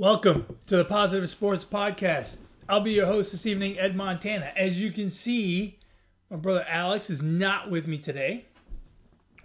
Welcome 0.00 0.58
to 0.68 0.76
the 0.76 0.84
Positive 0.84 1.28
Sports 1.28 1.64
Podcast. 1.64 2.38
I'll 2.68 2.78
be 2.78 2.92
your 2.92 3.06
host 3.06 3.32
this 3.32 3.46
evening, 3.46 3.80
Ed 3.80 3.96
Montana. 3.96 4.52
As 4.56 4.80
you 4.80 4.92
can 4.92 5.10
see, 5.10 5.80
my 6.30 6.36
brother 6.36 6.64
Alex 6.68 7.10
is 7.10 7.20
not 7.20 7.68
with 7.68 7.88
me 7.88 7.98
today. 7.98 8.46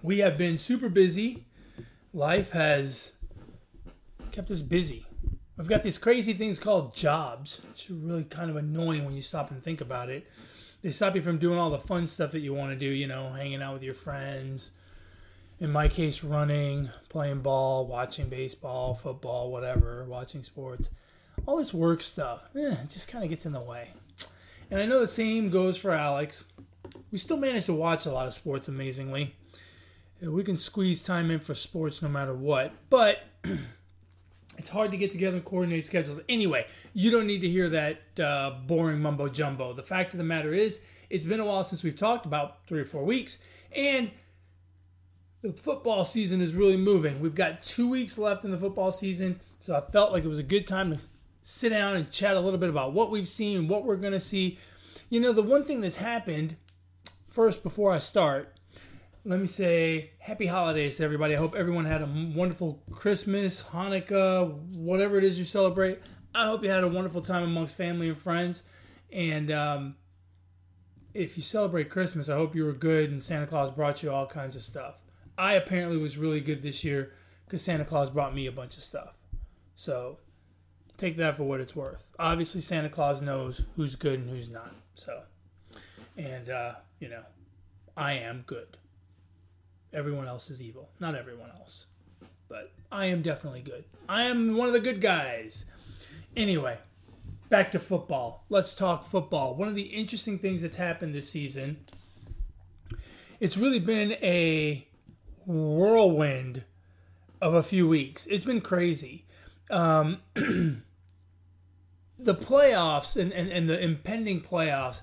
We 0.03 0.19
have 0.19 0.37
been 0.37 0.59
super 0.59 0.89
busy. 0.89 1.47
Life 2.13 2.51
has 2.51 3.13
kept 4.31 4.51
us 4.51 4.61
busy. 4.61 5.07
We've 5.57 5.67
got 5.67 5.81
these 5.81 5.97
crazy 5.97 6.33
things 6.33 6.59
called 6.59 6.93
jobs, 6.93 7.59
which 7.67 7.89
are 7.89 7.95
really 7.95 8.23
kind 8.23 8.51
of 8.51 8.55
annoying 8.55 9.05
when 9.05 9.15
you 9.15 9.23
stop 9.23 9.49
and 9.49 9.59
think 9.59 9.81
about 9.81 10.09
it. 10.09 10.27
They 10.83 10.91
stop 10.91 11.15
you 11.15 11.23
from 11.23 11.39
doing 11.39 11.57
all 11.57 11.71
the 11.71 11.79
fun 11.79 12.05
stuff 12.05 12.31
that 12.31 12.41
you 12.41 12.53
want 12.53 12.73
to 12.73 12.77
do, 12.77 12.93
you 12.93 13.07
know, 13.07 13.33
hanging 13.33 13.63
out 13.63 13.73
with 13.73 13.81
your 13.81 13.95
friends. 13.95 14.69
In 15.63 15.71
my 15.71 15.87
case, 15.87 16.25
running, 16.25 16.89
playing 17.07 17.39
ball, 17.39 17.87
watching 17.87 18.27
baseball, 18.27 18.93
football, 18.93 19.49
whatever, 19.49 20.03
watching 20.03 20.43
sports. 20.43 20.89
All 21.45 21.55
this 21.55 21.73
work 21.73 22.01
stuff, 22.01 22.41
eh, 22.53 22.75
just 22.89 23.07
kind 23.07 23.23
of 23.23 23.29
gets 23.29 23.45
in 23.45 23.53
the 23.53 23.61
way. 23.61 23.91
And 24.69 24.81
I 24.81 24.85
know 24.85 24.99
the 24.99 25.07
same 25.07 25.49
goes 25.49 25.77
for 25.77 25.91
Alex. 25.91 26.51
We 27.13 27.17
still 27.17 27.37
manage 27.37 27.67
to 27.67 27.73
watch 27.73 28.05
a 28.05 28.11
lot 28.11 28.27
of 28.27 28.33
sports 28.33 28.67
amazingly. 28.67 29.35
We 30.19 30.43
can 30.43 30.57
squeeze 30.57 31.01
time 31.01 31.31
in 31.31 31.39
for 31.39 31.55
sports 31.55 32.01
no 32.01 32.09
matter 32.09 32.33
what. 32.33 32.73
But 32.89 33.19
it's 34.57 34.69
hard 34.69 34.91
to 34.91 34.97
get 34.97 35.13
together 35.13 35.37
and 35.37 35.45
coordinate 35.45 35.85
schedules. 35.85 36.19
Anyway, 36.27 36.67
you 36.93 37.09
don't 37.09 37.25
need 37.25 37.39
to 37.39 37.49
hear 37.49 37.69
that 37.69 38.19
uh, 38.19 38.57
boring 38.67 38.99
mumbo 38.99 39.29
jumbo. 39.29 39.71
The 39.71 39.81
fact 39.81 40.13
of 40.13 40.17
the 40.17 40.25
matter 40.25 40.53
is, 40.53 40.81
it's 41.09 41.23
been 41.23 41.39
a 41.39 41.45
while 41.45 41.63
since 41.63 41.83
we've 41.83 41.97
talked 41.97 42.25
about 42.25 42.67
three 42.67 42.81
or 42.81 42.85
four 42.85 43.05
weeks, 43.05 43.37
and 43.73 44.11
the 45.43 45.51
football 45.51 46.05
season 46.05 46.41
is 46.41 46.55
really 46.55 46.77
moving. 46.77 47.19
We've 47.19 47.35
got 47.35 47.61
two 47.61 47.87
weeks 47.87 48.17
left 48.17 48.45
in 48.45 48.51
the 48.51 48.57
football 48.57 48.93
season, 48.93 49.41
so 49.61 49.75
I 49.75 49.81
felt 49.81 50.13
like 50.13 50.23
it 50.23 50.29
was 50.29 50.39
a 50.39 50.43
good 50.43 50.65
time 50.65 50.91
to 50.91 50.99
sit 51.43 51.69
down 51.69 51.97
and 51.97 52.09
chat 52.09 52.37
a 52.37 52.39
little 52.39 52.57
bit 52.57 52.69
about 52.69 52.93
what 52.93 53.11
we've 53.11 53.27
seen, 53.27 53.67
what 53.67 53.83
we're 53.83 53.97
going 53.97 54.13
to 54.13 54.21
see. 54.21 54.57
You 55.09 55.19
know, 55.19 55.33
the 55.33 55.43
one 55.43 55.61
thing 55.61 55.81
that's 55.81 55.97
happened, 55.97 56.55
first, 57.29 57.61
before 57.61 57.91
I 57.91 57.99
start, 57.99 58.55
let 59.25 59.37
me 59.37 59.47
say 59.47 60.11
happy 60.19 60.45
holidays 60.45 60.95
to 60.97 61.03
everybody. 61.03 61.35
I 61.35 61.39
hope 61.39 61.55
everyone 61.55 61.85
had 61.85 62.01
a 62.01 62.31
wonderful 62.33 62.81
Christmas, 62.91 63.63
Hanukkah, 63.63 64.49
whatever 64.73 65.17
it 65.17 65.25
is 65.25 65.37
you 65.37 65.45
celebrate. 65.45 65.99
I 66.33 66.45
hope 66.45 66.63
you 66.63 66.69
had 66.69 66.85
a 66.85 66.87
wonderful 66.87 67.21
time 67.21 67.43
amongst 67.43 67.75
family 67.75 68.07
and 68.07 68.17
friends. 68.17 68.63
And 69.11 69.51
um, 69.51 69.95
if 71.13 71.35
you 71.35 71.43
celebrate 71.43 71.89
Christmas, 71.89 72.29
I 72.29 72.35
hope 72.35 72.55
you 72.55 72.63
were 72.63 72.73
good 72.73 73.11
and 73.11 73.21
Santa 73.21 73.45
Claus 73.45 73.71
brought 73.71 74.03
you 74.03 74.11
all 74.11 74.25
kinds 74.25 74.55
of 74.55 74.61
stuff. 74.61 75.02
I 75.37 75.53
apparently 75.53 75.97
was 75.97 76.17
really 76.17 76.41
good 76.41 76.61
this 76.63 76.83
year 76.83 77.13
because 77.45 77.61
Santa 77.61 77.85
Claus 77.85 78.09
brought 78.09 78.35
me 78.35 78.45
a 78.45 78.51
bunch 78.51 78.77
of 78.77 78.83
stuff. 78.83 79.13
So 79.75 80.17
take 80.97 81.17
that 81.17 81.37
for 81.37 81.43
what 81.43 81.59
it's 81.59 81.75
worth. 81.75 82.11
Obviously, 82.19 82.61
Santa 82.61 82.89
Claus 82.89 83.21
knows 83.21 83.61
who's 83.75 83.95
good 83.95 84.19
and 84.19 84.29
who's 84.29 84.49
not. 84.49 84.73
So, 84.95 85.23
and, 86.17 86.49
uh, 86.49 86.73
you 86.99 87.09
know, 87.09 87.23
I 87.97 88.13
am 88.13 88.43
good 88.45 88.77
everyone 89.93 90.27
else 90.27 90.49
is 90.49 90.61
evil. 90.61 90.89
Not 90.99 91.15
everyone 91.15 91.49
else, 91.51 91.87
but 92.49 92.71
I 92.91 93.05
am 93.05 93.21
definitely 93.21 93.61
good. 93.61 93.85
I 94.09 94.23
am 94.23 94.57
one 94.57 94.67
of 94.67 94.73
the 94.73 94.79
good 94.79 95.01
guys. 95.01 95.65
Anyway, 96.35 96.77
back 97.49 97.71
to 97.71 97.79
football. 97.79 98.43
Let's 98.49 98.73
talk 98.73 99.05
football. 99.05 99.55
One 99.55 99.67
of 99.67 99.75
the 99.75 99.83
interesting 99.83 100.39
things 100.39 100.61
that's 100.61 100.75
happened 100.75 101.13
this 101.13 101.29
season, 101.29 101.85
it's 103.39 103.57
really 103.57 103.79
been 103.79 104.13
a 104.13 104.87
whirlwind 105.45 106.63
of 107.41 107.53
a 107.53 107.63
few 107.63 107.87
weeks. 107.87 108.25
It's 108.27 108.45
been 108.45 108.61
crazy. 108.61 109.25
Um, 109.69 110.19
the 110.35 110.81
playoffs 112.35 113.15
and, 113.15 113.33
and, 113.33 113.51
and 113.51 113.69
the 113.69 113.79
impending 113.79 114.41
playoffs 114.41 115.01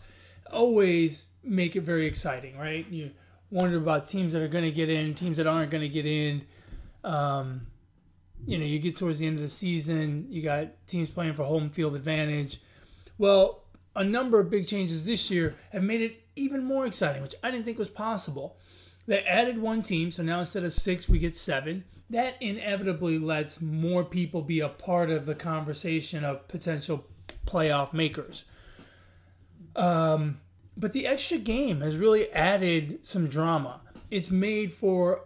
always 0.53 1.27
make 1.43 1.77
it 1.77 1.83
very 1.83 2.07
exciting, 2.07 2.59
right? 2.59 2.87
You 2.89 3.11
wonder 3.51 3.77
about 3.77 4.07
teams 4.07 4.33
that 4.33 4.43
are 4.43 4.49
going 4.49 4.65
to 4.65 4.71
get 4.71 4.89
in, 4.89 5.15
teams 5.15 5.37
that 5.37 5.47
aren't 5.47 5.71
going 5.71 5.83
to 5.83 5.89
get 5.89 6.07
in. 6.07 6.45
Um, 7.05 7.67
you 8.47 8.59
know, 8.59 8.65
you 8.65 8.79
get 8.79 8.97
towards 8.97 9.19
the 9.19 9.27
end 9.27 9.37
of 9.37 9.43
the 9.43 9.51
season, 9.51 10.27
you 10.31 10.43
got 10.43 10.69
teams 10.87 11.11
playing 11.11 11.35
for 11.35 11.45
home 11.45 11.71
field 11.71 11.95
advantage. 11.95 12.61
Well, 13.19 13.65
a 13.95 14.05
number 14.05 14.41
of 14.41 14.51
big 14.51 14.67
changes 14.67 15.05
this 15.05 15.31
year 15.31 15.57
have 15.73 15.83
made 15.83 16.01
it 16.01 16.23
even 16.37 16.65
more 16.65 16.87
exciting, 16.87 17.23
which 17.23 17.35
I 17.43 17.51
didn't 17.51 17.65
think 17.65 17.79
was 17.79 17.89
possible. 17.89 18.57
They 19.11 19.25
added 19.25 19.61
one 19.61 19.83
team, 19.83 20.13
so 20.13 20.23
now 20.23 20.39
instead 20.39 20.63
of 20.63 20.73
six, 20.73 21.09
we 21.09 21.19
get 21.19 21.37
seven. 21.37 21.83
That 22.11 22.37
inevitably 22.41 23.19
lets 23.19 23.61
more 23.61 24.05
people 24.05 24.41
be 24.41 24.61
a 24.61 24.69
part 24.69 25.11
of 25.11 25.27
the 25.27 25.35
conversation 25.35 26.23
of 26.23 26.47
potential 26.47 27.05
playoff 27.45 27.93
makers. 27.93 28.45
Um, 29.75 30.39
but 30.77 30.93
the 30.93 31.09
extra 31.09 31.39
game 31.39 31.81
has 31.81 31.97
really 31.97 32.31
added 32.31 33.01
some 33.03 33.27
drama. 33.27 33.81
It's 34.13 34.31
made 34.31 34.73
for 34.73 35.25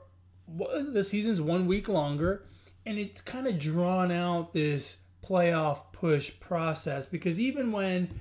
the 0.48 1.04
season's 1.04 1.42
one 1.42 1.66
week 1.66 1.86
longer, 1.86 2.46
and 2.86 2.96
it's 2.98 3.20
kind 3.20 3.46
of 3.46 3.58
drawn 3.58 4.10
out 4.10 4.54
this 4.54 4.96
playoff 5.22 5.92
push 5.92 6.32
process 6.40 7.04
because 7.04 7.38
even 7.38 7.70
when 7.70 8.18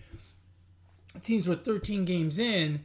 teams 1.22 1.48
were 1.48 1.56
13 1.56 2.04
games 2.04 2.38
in, 2.38 2.82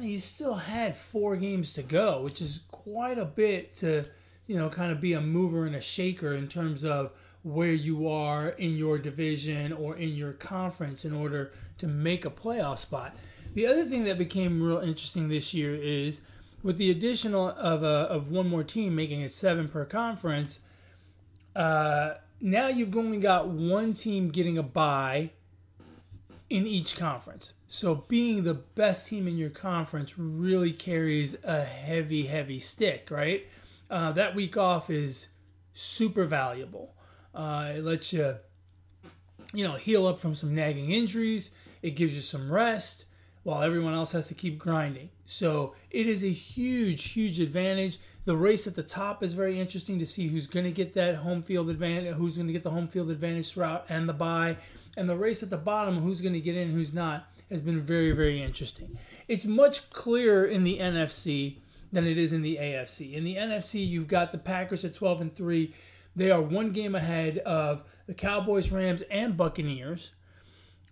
you 0.00 0.18
still 0.18 0.54
had 0.54 0.96
four 0.96 1.36
games 1.36 1.72
to 1.74 1.82
go, 1.82 2.22
which 2.22 2.40
is 2.40 2.60
quite 2.70 3.18
a 3.18 3.24
bit 3.24 3.74
to, 3.76 4.04
you 4.46 4.56
know, 4.56 4.68
kind 4.68 4.92
of 4.92 5.00
be 5.00 5.12
a 5.12 5.20
mover 5.20 5.66
and 5.66 5.74
a 5.74 5.80
shaker 5.80 6.34
in 6.34 6.48
terms 6.48 6.84
of 6.84 7.12
where 7.42 7.72
you 7.72 8.08
are 8.08 8.48
in 8.48 8.76
your 8.76 8.98
division 8.98 9.72
or 9.72 9.96
in 9.96 10.16
your 10.16 10.32
conference 10.32 11.04
in 11.04 11.12
order 11.12 11.52
to 11.78 11.86
make 11.86 12.24
a 12.24 12.30
playoff 12.30 12.78
spot. 12.78 13.14
The 13.54 13.66
other 13.66 13.84
thing 13.84 14.04
that 14.04 14.18
became 14.18 14.62
real 14.62 14.78
interesting 14.78 15.28
this 15.28 15.54
year 15.54 15.74
is 15.74 16.20
with 16.62 16.76
the 16.76 16.90
addition 16.90 17.34
of 17.34 17.82
a, 17.82 17.86
of 17.86 18.30
one 18.30 18.48
more 18.48 18.64
team 18.64 18.96
making 18.96 19.20
it 19.20 19.32
seven 19.32 19.68
per 19.68 19.84
conference. 19.84 20.60
Uh, 21.54 22.14
now 22.40 22.66
you've 22.66 22.96
only 22.96 23.18
got 23.18 23.48
one 23.48 23.94
team 23.94 24.30
getting 24.30 24.58
a 24.58 24.62
bye 24.62 25.30
in 26.48 26.66
each 26.66 26.96
conference. 26.96 27.52
So 27.68 28.04
being 28.08 28.44
the 28.44 28.54
best 28.54 29.08
team 29.08 29.26
in 29.26 29.36
your 29.36 29.50
conference 29.50 30.18
really 30.18 30.72
carries 30.72 31.36
a 31.42 31.64
heavy, 31.64 32.26
heavy 32.26 32.60
stick, 32.60 33.08
right? 33.10 33.46
Uh, 33.90 34.12
that 34.12 34.34
week 34.34 34.56
off 34.56 34.88
is 34.90 35.28
super 35.74 36.24
valuable. 36.24 36.94
Uh, 37.34 37.72
it 37.76 37.84
lets 37.84 38.12
you, 38.12 38.36
you 39.52 39.64
know, 39.64 39.74
heal 39.74 40.06
up 40.06 40.18
from 40.18 40.34
some 40.34 40.54
nagging 40.54 40.92
injuries. 40.92 41.50
It 41.82 41.90
gives 41.90 42.14
you 42.14 42.22
some 42.22 42.50
rest 42.50 43.04
while 43.42 43.62
everyone 43.62 43.94
else 43.94 44.12
has 44.12 44.26
to 44.26 44.34
keep 44.34 44.58
grinding. 44.58 45.10
So 45.24 45.74
it 45.90 46.06
is 46.06 46.24
a 46.24 46.32
huge, 46.32 47.10
huge 47.10 47.40
advantage. 47.40 47.98
The 48.24 48.36
race 48.36 48.66
at 48.66 48.74
the 48.74 48.82
top 48.82 49.22
is 49.22 49.34
very 49.34 49.60
interesting 49.60 50.00
to 50.00 50.06
see 50.06 50.26
who's 50.26 50.48
going 50.48 50.64
to 50.64 50.72
get 50.72 50.94
that 50.94 51.16
home 51.16 51.44
field 51.44 51.70
advantage, 51.70 52.14
who's 52.14 52.36
going 52.36 52.48
to 52.48 52.52
get 52.52 52.64
the 52.64 52.70
home 52.70 52.88
field 52.88 53.08
advantage 53.08 53.52
throughout 53.52 53.86
and 53.88 54.08
the 54.08 54.12
bye. 54.12 54.56
And 54.96 55.08
the 55.08 55.16
race 55.16 55.42
at 55.42 55.50
the 55.50 55.56
bottom, 55.56 55.98
who's 55.98 56.20
going 56.20 56.32
to 56.32 56.40
get 56.40 56.56
in, 56.56 56.70
who's 56.70 56.92
not, 56.92 57.28
has 57.50 57.60
been 57.60 57.80
very, 57.80 58.12
very 58.12 58.42
interesting. 58.42 58.98
It's 59.28 59.44
much 59.44 59.90
clearer 59.90 60.44
in 60.44 60.64
the 60.64 60.78
NFC 60.78 61.58
than 61.92 62.06
it 62.06 62.18
is 62.18 62.32
in 62.32 62.42
the 62.42 62.56
AFC. 62.56 63.12
In 63.12 63.24
the 63.24 63.36
NFC, 63.36 63.86
you've 63.86 64.08
got 64.08 64.32
the 64.32 64.38
Packers 64.38 64.84
at 64.84 64.94
12 64.94 65.20
and 65.20 65.36
3. 65.36 65.74
They 66.16 66.30
are 66.30 66.40
one 66.40 66.72
game 66.72 66.94
ahead 66.94 67.38
of 67.38 67.84
the 68.06 68.14
Cowboys, 68.14 68.70
Rams, 68.72 69.02
and 69.10 69.36
Buccaneers 69.36 70.12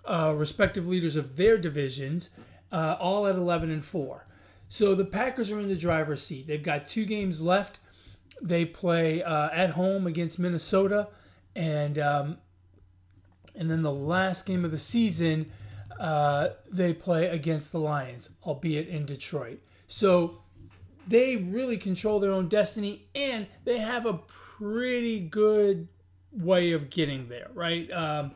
uh, 0.04 0.34
respective 0.36 0.86
leaders 0.86 1.16
of 1.16 1.36
their 1.36 1.59
divisions, 1.59 2.31
uh, 2.72 2.97
all 3.00 3.26
at 3.26 3.36
11 3.36 3.71
and 3.71 3.84
4. 3.84 4.26
So 4.69 4.94
the 4.94 5.04
Packers 5.04 5.50
are 5.50 5.59
in 5.59 5.69
the 5.69 5.76
driver's 5.76 6.22
seat. 6.22 6.47
They've 6.47 6.62
got 6.62 6.88
two 6.88 7.04
games 7.04 7.41
left. 7.41 7.78
They 8.42 8.65
play 8.65 9.22
uh, 9.22 9.51
at 9.53 9.71
home 9.71 10.06
against 10.06 10.39
Minnesota, 10.39 11.09
and 11.54 11.98
um, 11.98 12.39
and 13.54 13.71
then 13.71 13.83
the 13.83 13.92
last 13.92 14.47
game 14.47 14.65
of 14.65 14.71
the 14.71 14.78
season, 14.78 15.51
uh, 15.98 16.48
they 16.71 16.92
play 16.92 17.27
against 17.27 17.72
the 17.72 17.78
Lions, 17.78 18.30
albeit 18.45 18.89
in 18.89 19.06
Detroit. 19.06 19.60
So 19.86 20.42
they 21.06 21.36
really 21.36 21.77
control 21.77 22.21
their 22.21 22.33
own 22.33 22.48
destiny, 22.48 23.06
and 23.15 23.47
they 23.65 23.78
have 23.78 24.06
a 24.06 24.15
pretty 24.15 25.21
good 25.21 25.89
way 26.33 26.72
of 26.72 26.91
getting 26.91 27.28
there, 27.28 27.51
right? 27.54 27.91
Um, 27.92 28.33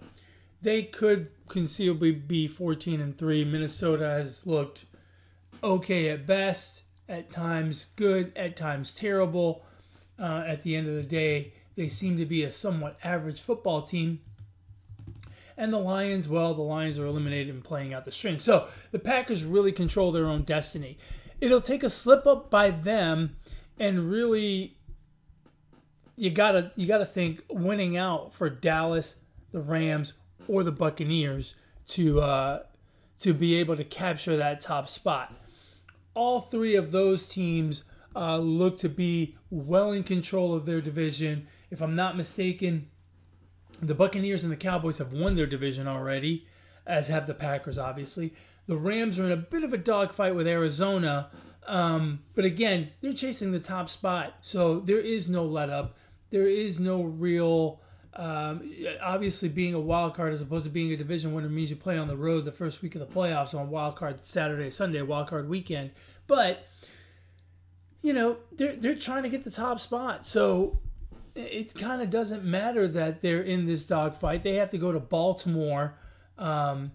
they 0.63 0.83
could 0.83 1.31
conceivably 1.49 2.13
be 2.13 2.47
14 2.47 3.01
and 3.01 3.17
3. 3.17 3.45
Minnesota 3.45 4.05
has 4.05 4.47
looked 4.47 4.85
okay 5.63 6.09
at 6.09 6.27
best, 6.27 6.83
at 7.09 7.31
times 7.31 7.87
good, 7.97 8.33
at 8.37 8.57
times 8.57 8.93
terrible. 8.93 9.65
Uh, 10.19 10.43
at 10.47 10.63
the 10.65 10.75
end 10.75 10.89
of 10.89 10.95
the 10.95 11.03
day, 11.03 11.53
they 11.77 11.87
seem 11.87 12.19
to 12.19 12.27
be 12.27 12.43
a 12.43 12.51
somewhat 12.51 12.99
average 13.05 13.41
football 13.41 13.83
team. 13.83 14.21
And 15.59 15.73
the 15.73 15.79
Lions, 15.79 16.29
well, 16.29 16.55
the 16.55 16.63
Lions 16.63 17.01
are 17.01 17.05
eliminated 17.05 17.53
and 17.53 17.65
playing 17.65 17.93
out 17.93 18.05
the 18.05 18.13
string. 18.13 18.39
So 18.39 18.69
the 18.93 19.01
Packers 19.01 19.45
really 19.45 19.73
control 19.73 20.13
their 20.13 20.27
own 20.27 20.45
destiny. 20.45 20.97
It'll 21.41 21.61
take 21.61 21.83
a 21.83 21.91
slip 21.91 22.27
up 22.27 22.49
by 22.49 22.71
them 22.71 23.37
and 23.77 24.09
really 24.09 24.77
you 26.17 26.31
gotta 26.31 26.73
you 26.77 26.87
gotta 26.87 27.07
think 27.07 27.43
winning 27.51 27.97
out 27.97 28.33
for 28.33 28.49
Dallas, 28.49 29.17
the 29.53 29.61
Rams, 29.61 30.13
or 30.47 30.63
the 30.63 30.73
Buccaneers 30.73 31.55
to 31.89 32.21
uh, 32.21 32.63
to 33.21 33.35
be 33.35 33.57
able 33.57 33.77
to 33.77 33.85
capture 33.85 34.37
that 34.37 34.61
top 34.61 34.89
spot. 34.89 35.35
All 36.15 36.41
three 36.41 36.75
of 36.75 36.93
those 36.93 37.27
teams 37.27 37.85
uh, 38.15 38.39
look 38.39 38.79
to 38.79 38.89
be 38.89 39.37
well 39.51 39.93
in 39.93 40.03
control 40.03 40.55
of 40.55 40.67
their 40.67 40.81
division. 40.81 41.47
If 41.71 41.81
I'm 41.81 41.95
not 41.95 42.17
mistaken, 42.17 42.89
the 43.81 43.95
Buccaneers 43.95 44.43
and 44.43 44.53
the 44.53 44.57
Cowboys 44.57 44.99
have 44.99 45.13
won 45.13 45.37
their 45.37 45.47
division 45.47 45.87
already, 45.87 46.47
as 46.87 47.09
have 47.09 47.27
the 47.27 47.35
Packers, 47.35 47.79
obviously. 47.79 48.35
The 48.67 48.77
Rams 48.77 49.19
are 49.19 49.25
in 49.25 49.33
a 49.33 49.37
bit 49.37 49.63
of 49.63 49.73
a 49.73 49.79
dogfight 49.79 50.35
with 50.35 50.47
Arizona, 50.47 51.31
um, 51.67 52.21
but 52.35 52.45
again, 52.45 52.91
they're 53.01 53.13
chasing 53.13 53.53
the 53.53 53.61
top 53.61 53.89
spot, 53.89 54.35
so 54.41 54.81
there 54.81 54.99
is 54.99 55.29
no 55.29 55.45
let 55.45 55.71
up. 55.71 55.97
There 56.31 56.47
is 56.47 56.81
no 56.81 57.03
real. 57.03 57.81
Um, 58.15 58.73
obviously, 59.01 59.49
being 59.49 59.75
a 59.75 59.81
wild 59.81 60.15
card 60.15 60.33
as 60.33 60.41
opposed 60.43 60.65
to 60.65 60.71
being 60.71 60.93
a 60.93 60.97
division 60.97 61.35
winner 61.35 61.49
means 61.49 61.71
you 61.71 61.77
play 61.77 61.97
on 61.99 62.09
the 62.09 62.17
road 62.17 62.47
the 62.47 62.53
first 62.53 62.83
week 62.83 62.95
of 62.95 63.01
the 63.01 63.07
playoffs 63.07 63.55
on 63.55 63.71
wild 63.71 63.97
card 63.97 64.25
Saturday, 64.25 64.71
Sunday, 64.71 65.03
wild 65.03 65.29
card 65.29 65.49
weekend. 65.49 65.93
But 66.27 66.67
you 68.03 68.13
know 68.13 68.39
they're 68.53 68.77
they're 68.77 68.95
trying 68.95 69.23
to 69.25 69.29
get 69.29 69.45
the 69.45 69.51
top 69.51 69.79
spot, 69.79 70.27
so 70.27 70.79
it 71.39 71.75
kind 71.75 72.03
of 72.03 72.11
doesn't 72.11 72.45
matter 72.45 72.89
that 72.89 73.23
they're 73.23 73.43
in 73.43 73.67
this 73.67 73.85
dogfight. 73.85 74.43
They 74.43 74.55
have 74.55 74.71
to 74.71 74.79
go 74.79 74.93
to 74.93 75.01
Baltimore 75.01 75.95
um, 76.37 76.93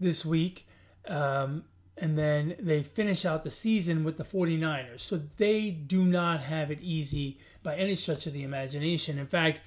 this 0.00 0.24
week. 0.24 0.66
Um, 1.06 1.64
and 1.96 2.18
then 2.18 2.56
they 2.58 2.82
finish 2.82 3.24
out 3.24 3.44
the 3.44 3.50
season 3.50 4.02
with 4.02 4.16
the 4.16 4.24
49ers. 4.24 5.00
So 5.00 5.20
they 5.36 5.70
do 5.70 6.04
not 6.04 6.40
have 6.40 6.70
it 6.70 6.80
easy 6.80 7.38
by 7.62 7.76
any 7.76 7.94
stretch 7.94 8.26
of 8.26 8.32
the 8.32 8.42
imagination. 8.42 9.18
In 9.18 9.26
fact, 9.26 9.60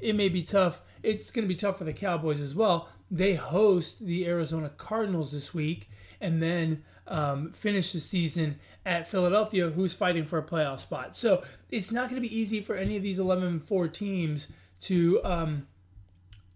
it 0.00 0.14
may 0.14 0.28
be 0.28 0.42
tough. 0.42 0.82
It's 1.02 1.30
going 1.30 1.44
to 1.44 1.48
be 1.48 1.58
tough 1.58 1.78
for 1.78 1.84
the 1.84 1.92
Cowboys 1.92 2.40
as 2.40 2.54
well. 2.54 2.88
They 3.10 3.34
host 3.34 4.04
the 4.04 4.26
Arizona 4.26 4.70
Cardinals 4.76 5.32
this 5.32 5.54
week 5.54 5.88
and 6.22 6.42
then 6.42 6.82
um, 7.06 7.50
finish 7.52 7.92
the 7.92 8.00
season 8.00 8.58
at 8.86 9.08
Philadelphia, 9.08 9.70
who's 9.70 9.92
fighting 9.92 10.24
for 10.24 10.38
a 10.38 10.42
playoff 10.42 10.80
spot. 10.80 11.16
So 11.16 11.42
it's 11.70 11.92
not 11.92 12.08
going 12.08 12.22
to 12.22 12.26
be 12.26 12.34
easy 12.34 12.62
for 12.62 12.76
any 12.76 12.96
of 12.96 13.02
these 13.02 13.18
11 13.18 13.60
4 13.60 13.88
teams 13.88 14.48
to. 14.82 15.22
Um, 15.22 15.66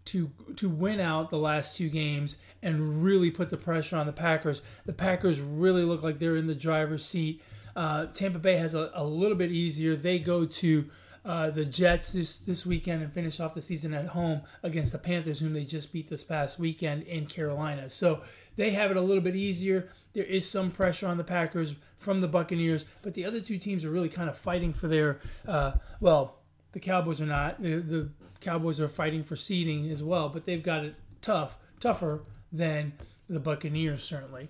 to 0.06 0.30
to 0.54 0.68
win 0.68 1.00
out 1.00 1.30
the 1.30 1.36
last 1.38 1.76
two 1.76 1.88
games 1.88 2.36
and 2.62 3.02
really 3.04 3.30
put 3.30 3.50
the 3.50 3.56
pressure 3.56 3.96
on 3.96 4.06
the 4.06 4.12
Packers. 4.12 4.62
The 4.86 4.92
Packers 4.92 5.40
really 5.40 5.82
look 5.82 6.02
like 6.02 6.18
they're 6.18 6.36
in 6.36 6.46
the 6.46 6.54
driver's 6.54 7.04
seat. 7.04 7.42
Uh, 7.74 8.06
Tampa 8.06 8.38
Bay 8.38 8.56
has 8.56 8.72
a, 8.74 8.90
a, 8.94 9.04
little 9.04 9.36
bit 9.36 9.52
easier. 9.52 9.94
They 9.94 10.18
go 10.18 10.46
to 10.46 10.86
uh, 11.26 11.50
the 11.50 11.64
Jets 11.64 12.12
this, 12.12 12.36
this 12.36 12.64
weekend 12.64 13.02
and 13.02 13.12
finish 13.12 13.40
off 13.40 13.52
the 13.52 13.60
season 13.60 13.92
at 13.92 14.06
home 14.06 14.42
against 14.62 14.92
the 14.92 14.98
Panthers, 14.98 15.40
whom 15.40 15.54
they 15.54 15.64
just 15.64 15.92
beat 15.92 16.08
this 16.08 16.22
past 16.22 16.56
weekend 16.56 17.02
in 17.02 17.26
Carolina. 17.26 17.90
So 17.90 18.22
they 18.54 18.70
have 18.70 18.92
it 18.92 18.96
a 18.96 19.00
little 19.00 19.22
bit 19.22 19.34
easier. 19.34 19.88
There 20.12 20.24
is 20.24 20.48
some 20.48 20.70
pressure 20.70 21.08
on 21.08 21.16
the 21.16 21.24
Packers 21.24 21.74
from 21.98 22.20
the 22.20 22.28
Buccaneers, 22.28 22.84
but 23.02 23.14
the 23.14 23.24
other 23.24 23.40
two 23.40 23.58
teams 23.58 23.84
are 23.84 23.90
really 23.90 24.08
kind 24.08 24.30
of 24.30 24.38
fighting 24.38 24.72
for 24.72 24.86
their, 24.86 25.18
uh, 25.48 25.72
well, 26.00 26.38
the 26.70 26.80
Cowboys 26.80 27.20
are 27.20 27.26
not. 27.26 27.60
The, 27.60 27.80
the 27.80 28.08
Cowboys 28.40 28.78
are 28.78 28.88
fighting 28.88 29.24
for 29.24 29.34
seeding 29.34 29.90
as 29.90 30.04
well, 30.04 30.28
but 30.28 30.44
they've 30.44 30.62
got 30.62 30.84
it 30.84 30.94
tough, 31.22 31.58
tougher 31.80 32.22
than 32.52 32.92
the 33.28 33.40
Buccaneers, 33.40 34.04
certainly. 34.04 34.48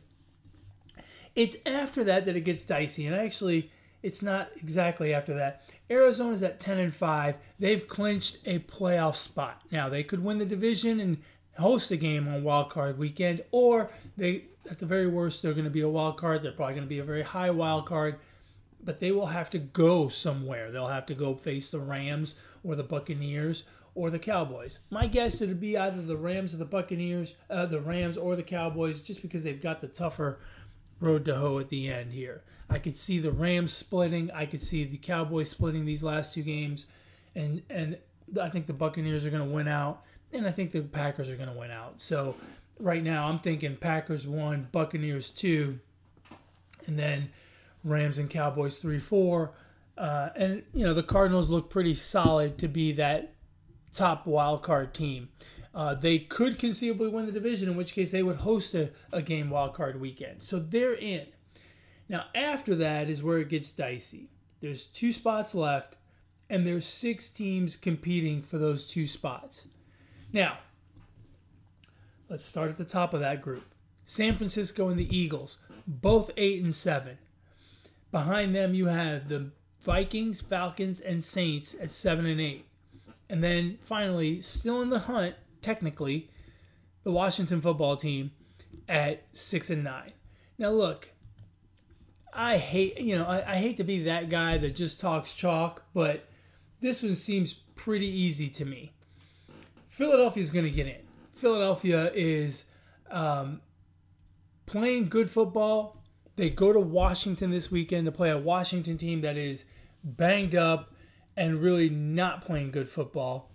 It's 1.35 1.57
after 1.65 2.05
that 2.05 2.27
that 2.27 2.37
it 2.37 2.43
gets 2.43 2.65
dicey, 2.65 3.07
and 3.07 3.17
actually, 3.17 3.71
it's 4.07 4.23
not 4.23 4.51
exactly 4.57 5.13
after 5.13 5.35
that. 5.35 5.65
Arizona's 5.91 6.45
at 6.45 6.61
10 6.61 6.79
and 6.79 6.95
5. 6.95 7.35
They've 7.59 7.89
clinched 7.89 8.39
a 8.47 8.61
playoff 8.61 9.17
spot. 9.17 9.63
Now, 9.73 9.89
they 9.89 10.05
could 10.05 10.23
win 10.23 10.39
the 10.39 10.45
division 10.45 11.01
and 11.01 11.19
host 11.59 11.91
a 11.91 11.97
game 11.97 12.29
on 12.29 12.45
wild 12.45 12.71
card 12.71 12.99
weekend, 12.99 13.43
or 13.51 13.91
they, 14.17 14.45
at 14.71 14.79
the 14.79 14.87
very 14.87 15.09
worst, 15.09 15.43
they're 15.43 15.55
going 15.55 15.65
to 15.65 15.71
be 15.71 15.81
a 15.81 15.89
wild 15.89 16.19
card. 16.19 16.45
They're 16.45 16.53
probably 16.53 16.75
going 16.75 16.87
to 16.87 16.89
be 16.89 17.01
a 17.01 17.05
very 17.05 17.25
high 17.25 17.51
wild 17.51 17.87
card, 17.87 18.21
but 18.81 19.01
they 19.01 19.11
will 19.11 19.27
have 19.27 19.51
to 19.51 19.59
go 19.59 20.07
somewhere. 20.07 20.71
They'll 20.71 20.87
have 20.87 21.07
to 21.07 21.15
go 21.15 21.35
face 21.35 21.71
the 21.71 21.81
Rams 21.81 22.37
or 22.63 22.77
the 22.77 22.85
Buccaneers 22.85 23.65
or 23.97 24.11
the 24.11 24.21
Cowboys. 24.21 24.79
My 24.89 25.09
guess 25.09 25.41
it'd 25.41 25.59
be 25.59 25.77
either 25.77 26.01
the 26.01 26.17
Rams 26.17 26.55
or 26.55 26.59
the 26.59 26.65
Buccaneers, 26.65 27.35
uh, 27.51 27.67
the 27.67 27.81
Rams 27.81 28.17
or 28.17 28.37
the 28.37 28.45
Cowboys, 28.45 29.01
just 29.01 29.21
because 29.21 29.43
they've 29.43 29.61
got 29.61 29.81
the 29.81 29.89
tougher 29.89 30.39
road 31.01 31.25
to 31.27 31.37
hoe 31.37 31.59
at 31.59 31.69
the 31.69 31.89
end 31.89 32.13
here. 32.13 32.43
I 32.69 32.79
could 32.79 32.97
see 32.97 33.19
the 33.19 33.31
Rams 33.31 33.73
splitting. 33.73 34.31
I 34.33 34.47
could 34.47 34.63
see 34.63 34.85
the 34.85 34.97
Cowboys 34.97 35.49
splitting 35.49 35.85
these 35.85 36.03
last 36.03 36.35
two 36.35 36.43
games, 36.43 36.87
and 37.35 37.63
and 37.71 37.99
I 38.41 38.49
think 38.49 38.67
the 38.67 38.73
Buccaneers 38.73 39.25
are 39.25 39.31
going 39.31 39.47
to 39.47 39.55
win 39.55 39.69
out, 39.69 40.03
and 40.33 40.47
I 40.47 40.51
think 40.51 40.73
the 40.73 40.81
Packers 40.81 41.31
are 41.31 41.37
going 41.37 41.49
to 41.49 41.55
win 41.59 41.71
out. 41.71 42.01
So 42.01 42.35
right 42.81 43.03
now, 43.03 43.29
I'm 43.29 43.39
thinking 43.39 43.77
Packers 43.77 44.27
one, 44.27 44.69
Buccaneers 44.73 45.31
two, 45.31 45.79
and 46.87 46.99
then 46.99 47.31
Rams 47.85 48.19
and 48.19 48.29
Cowboys 48.29 48.79
three 48.79 48.99
four. 48.99 49.53
Uh, 49.97 50.31
and 50.35 50.63
you 50.75 50.85
know 50.85 50.93
the 50.93 51.03
Cardinals 51.03 51.49
look 51.49 51.71
pretty 51.71 51.95
solid 51.95 52.59
to 52.59 52.69
be 52.69 52.93
that 52.93 53.33
top 53.95 54.27
wild 54.27 54.63
card 54.63 54.93
team. 54.93 55.29
Uh, 55.77 55.93
they 55.93 56.19
could 56.19 56.59
conceivably 56.59 57.07
win 57.07 57.27
the 57.27 57.33
division, 57.33 57.69
in 57.69 57.77
which 57.77 57.93
case 57.93 58.11
they 58.11 58.23
would 58.23 58.39
host 58.39 58.75
a, 58.75 58.91
a 59.13 59.21
game 59.21 59.51
wild 59.51 59.75
card 59.75 60.01
weekend. 60.01 60.43
So 60.43 60.59
they're 60.59 60.95
in. 60.95 61.27
Now, 62.09 62.25
after 62.35 62.75
that 62.77 63.11
is 63.11 63.23
where 63.23 63.39
it 63.39 63.51
gets 63.51 63.71
dicey. 63.71 64.31
There's 64.61 64.87
two 64.87 65.13
spots 65.13 65.55
left, 65.55 65.97
and 66.49 66.67
there's 66.67 66.87
six 66.87 67.29
teams 67.29 67.77
competing 67.77 68.41
for 68.41 68.57
those 68.57 68.85
two 68.85 69.07
spots. 69.07 69.69
Now, 70.33 70.61
let's 72.31 72.45
start 72.45 72.71
at 72.71 72.79
the 72.79 72.85
top 72.87 73.13
of 73.13 73.21
that 73.21 73.43
group. 73.43 73.75
San 74.07 74.35
Francisco 74.35 74.89
and 74.89 74.99
the 74.99 75.15
Eagles, 75.15 75.59
both 75.87 76.31
8 76.39 76.63
and 76.65 76.75
7. 76.75 77.19
Behind 78.11 78.55
them 78.55 78.73
you 78.73 78.87
have 78.87 79.29
the 79.29 79.51
Vikings, 79.83 80.41
Falcons, 80.41 81.01
and 81.01 81.23
Saints 81.23 81.77
at 81.79 81.91
7 81.91 82.25
and 82.25 82.41
8. 82.41 82.65
And 83.29 83.45
then 83.45 83.79
finally, 83.83 84.41
still 84.41 84.81
in 84.81 84.89
the 84.89 85.01
hunt, 85.01 85.35
technically, 85.63 86.31
the 87.05 87.13
Washington 87.13 87.61
football 87.61 87.97
team 87.97 88.33
at 88.89 89.25
6 89.35 89.71
and 89.71 89.85
9. 89.85 90.13
Now 90.59 90.71
look, 90.71 91.11
I 92.33 92.59
hate 92.59 93.01
you 93.01 93.17
know 93.17 93.25
I, 93.25 93.53
I, 93.53 93.57
hate 93.57 93.79
to 93.79 93.85
be 93.85 94.05
that 94.05 94.29
guy 94.29 94.59
that 94.59 94.77
just 94.77 95.01
talks 95.01 95.33
chalk, 95.33 95.83
but 95.95 96.29
this 96.81 97.03
one 97.03 97.15
seems 97.15 97.55
pretty 97.55 98.07
easy 98.07 98.49
to 98.51 98.65
me. 98.65 98.93
Philadelphia 99.89 100.43
is 100.43 100.51
going 100.51 100.65
to 100.67 100.71
get 100.71 100.87
in. 100.87 101.01
Philadelphia 101.35 102.13
is 102.15 102.65
um, 103.11 103.61
playing 104.67 105.09
good 105.09 105.31
football. 105.31 106.03
They 106.37 106.51
go 106.51 106.73
to 106.73 106.81
Washington 106.81 107.51
this 107.51 107.71
weekend 107.71 108.05
to 108.05 108.13
play 108.13 108.31
a 108.31 108.39
Washington 108.39 108.99
team 108.99 109.23
that 109.23 109.37
is 109.39 109.65
banged 110.05 110.55
up 110.55 110.93
and 111.37 111.63
really 111.63 111.89
not 111.89 112.45
playing 112.45 112.71
good 112.71 112.89
football. 112.89 113.51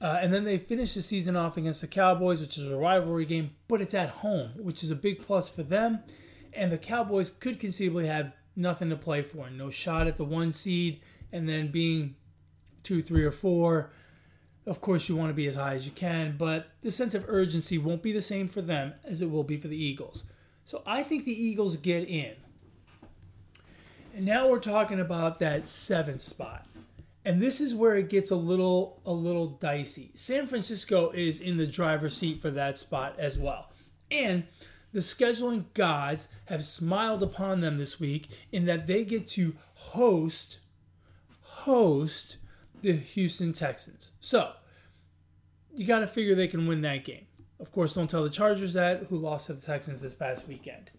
Uh, 0.00 0.18
and 0.20 0.32
then 0.32 0.44
they 0.44 0.56
finish 0.56 0.94
the 0.94 1.02
season 1.02 1.36
off 1.36 1.56
against 1.56 1.82
the 1.82 1.86
Cowboys, 1.86 2.40
which 2.40 2.56
is 2.56 2.66
a 2.66 2.76
rivalry 2.76 3.26
game, 3.26 3.50
but 3.68 3.82
it's 3.82 3.92
at 3.92 4.08
home, 4.08 4.50
which 4.56 4.82
is 4.82 4.90
a 4.90 4.96
big 4.96 5.20
plus 5.20 5.48
for 5.48 5.62
them 5.62 6.00
and 6.52 6.72
the 6.72 6.78
Cowboys 6.78 7.30
could 7.30 7.58
conceivably 7.60 8.06
have 8.06 8.32
nothing 8.56 8.90
to 8.90 8.96
play 8.96 9.22
for, 9.22 9.48
no 9.50 9.70
shot 9.70 10.06
at 10.06 10.16
the 10.16 10.24
one 10.24 10.52
seed, 10.52 11.00
and 11.32 11.48
then 11.48 11.70
being 11.70 12.16
two, 12.82 13.02
three, 13.02 13.24
or 13.24 13.30
four. 13.30 13.90
Of 14.66 14.80
course, 14.80 15.08
you 15.08 15.16
want 15.16 15.30
to 15.30 15.34
be 15.34 15.46
as 15.46 15.54
high 15.54 15.74
as 15.74 15.86
you 15.86 15.92
can, 15.92 16.36
but 16.36 16.68
the 16.82 16.90
sense 16.90 17.14
of 17.14 17.24
urgency 17.28 17.78
won't 17.78 18.02
be 18.02 18.12
the 18.12 18.22
same 18.22 18.48
for 18.48 18.60
them 18.60 18.94
as 19.04 19.22
it 19.22 19.30
will 19.30 19.44
be 19.44 19.56
for 19.56 19.68
the 19.68 19.82
Eagles. 19.82 20.24
So 20.64 20.82
I 20.86 21.02
think 21.02 21.24
the 21.24 21.44
Eagles 21.44 21.76
get 21.76 22.08
in. 22.08 22.34
And 24.14 24.26
now 24.26 24.48
we're 24.48 24.58
talking 24.58 25.00
about 25.00 25.38
that 25.38 25.68
seventh 25.68 26.20
spot. 26.20 26.66
And 27.24 27.42
this 27.42 27.60
is 27.60 27.74
where 27.74 27.96
it 27.96 28.08
gets 28.08 28.30
a 28.30 28.36
little 28.36 29.02
a 29.04 29.12
little 29.12 29.46
dicey. 29.46 30.10
San 30.14 30.46
Francisco 30.46 31.10
is 31.10 31.40
in 31.40 31.58
the 31.58 31.66
driver's 31.66 32.16
seat 32.16 32.40
for 32.40 32.50
that 32.50 32.78
spot 32.78 33.14
as 33.18 33.38
well. 33.38 33.70
And 34.10 34.44
the 34.92 35.00
scheduling 35.00 35.64
gods 35.74 36.28
have 36.46 36.64
smiled 36.64 37.22
upon 37.22 37.60
them 37.60 37.76
this 37.76 38.00
week 38.00 38.28
in 38.50 38.64
that 38.66 38.86
they 38.86 39.04
get 39.04 39.28
to 39.28 39.54
host 39.74 40.58
host 41.40 42.38
the 42.80 42.92
Houston 42.92 43.52
Texans. 43.52 44.12
So, 44.20 44.52
you 45.74 45.86
got 45.86 46.00
to 46.00 46.06
figure 46.06 46.34
they 46.34 46.48
can 46.48 46.66
win 46.66 46.80
that 46.80 47.04
game. 47.04 47.26
Of 47.60 47.72
course, 47.72 47.92
don't 47.92 48.08
tell 48.08 48.22
the 48.22 48.30
Chargers 48.30 48.72
that 48.72 49.04
who 49.10 49.18
lost 49.18 49.46
to 49.46 49.52
the 49.52 49.60
Texans 49.60 50.00
this 50.00 50.14
past 50.14 50.48
weekend. 50.48 50.90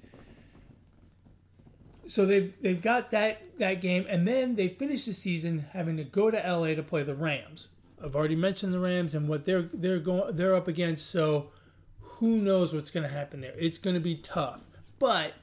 So 2.08 2.26
they've 2.26 2.60
they've 2.62 2.82
got 2.82 3.12
that 3.12 3.58
that 3.58 3.82
game 3.82 4.06
and 4.10 4.28
then 4.28 4.56
they 4.56 4.68
finish 4.68 5.06
the 5.06 5.14
season 5.14 5.68
having 5.74 5.98
to 5.98 6.04
go 6.04 6.32
to 6.32 6.38
LA 6.38 6.76
to 6.76 6.84
play 6.84 7.04
the 7.04 7.16
Rams. 7.16 7.70
I've 8.04 8.16
already 8.16 8.36
mentioned 8.36 8.74
the 8.74 8.80
Rams 8.80 9.14
and 9.14 9.30
what 9.30 9.46
they're 9.46 9.70
they're 9.74 10.00
going 10.00 10.36
they're 10.36 10.56
up 10.56 10.68
against 10.68 11.10
so 11.10 11.52
who 12.00 12.38
knows 12.38 12.74
what's 12.74 12.92
going 12.92 13.08
to 13.08 13.14
happen 13.14 13.42
there? 13.42 13.56
It's 13.58 13.78
going 13.78 13.96
to 13.96 14.00
be 14.00 14.16
tough, 14.16 14.62
but 15.00 15.34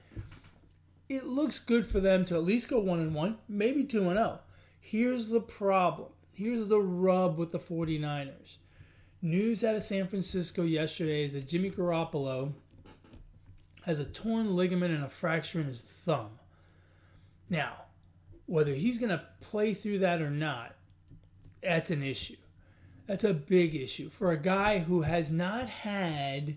it 1.08 1.26
looks 1.26 1.58
good 1.58 1.86
for 1.86 2.00
them 2.00 2.24
to 2.26 2.34
at 2.34 2.44
least 2.44 2.68
go 2.68 2.78
one 2.78 3.00
and 3.00 3.14
one, 3.14 3.38
maybe 3.48 3.84
two 3.84 4.08
and 4.08 4.16
zero. 4.16 4.38
Oh. 4.38 4.40
Here's 4.80 5.28
the 5.28 5.40
problem. 5.40 6.10
Here's 6.32 6.68
the 6.68 6.80
rub 6.80 7.36
with 7.36 7.50
the 7.50 7.58
49ers. 7.58 8.58
News 9.20 9.64
out 9.64 9.74
of 9.74 9.82
San 9.82 10.06
Francisco 10.06 10.62
yesterday 10.62 11.24
is 11.24 11.32
that 11.32 11.48
Jimmy 11.48 11.70
Garoppolo 11.70 12.52
has 13.84 13.98
a 13.98 14.04
torn 14.04 14.54
ligament 14.54 14.94
and 14.94 15.02
a 15.02 15.08
fracture 15.08 15.60
in 15.60 15.66
his 15.66 15.82
thumb. 15.82 16.38
Now, 17.50 17.84
whether 18.46 18.72
he's 18.72 18.98
going 18.98 19.10
to 19.10 19.24
play 19.40 19.74
through 19.74 20.00
that 20.00 20.22
or 20.22 20.30
not, 20.30 20.74
that's 21.62 21.90
an 21.90 22.02
issue. 22.02 22.36
That's 23.06 23.24
a 23.24 23.34
big 23.34 23.74
issue 23.74 24.10
for 24.10 24.32
a 24.32 24.38
guy 24.38 24.80
who 24.80 25.02
has 25.02 25.30
not 25.30 25.68
had 25.68 26.56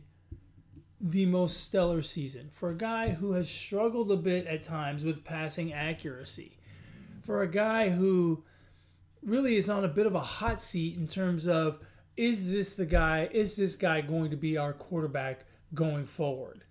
the 0.99 1.25
most 1.25 1.63
stellar 1.63 2.01
season, 2.01 2.49
for 2.51 2.69
a 2.69 2.75
guy 2.75 3.11
who 3.11 3.31
has 3.31 3.49
struggled 3.49 4.11
a 4.11 4.17
bit 4.17 4.45
at 4.45 4.61
times 4.61 5.03
with 5.03 5.23
passing 5.23 5.73
accuracy, 5.73 6.57
for 7.23 7.41
a 7.41 7.49
guy 7.49 7.89
who 7.89 8.43
really 9.23 9.55
is 9.55 9.69
on 9.69 9.83
a 9.83 9.87
bit 9.87 10.05
of 10.05 10.13
a 10.13 10.19
hot 10.19 10.61
seat 10.61 10.95
in 10.97 11.07
terms 11.07 11.47
of 11.47 11.79
is 12.17 12.51
this 12.51 12.73
the 12.73 12.85
guy, 12.85 13.29
is 13.31 13.55
this 13.55 13.75
guy 13.75 14.01
going 14.01 14.29
to 14.29 14.37
be 14.37 14.57
our 14.57 14.73
quarterback 14.73 15.45
going 15.73 16.05
forward? 16.05 16.63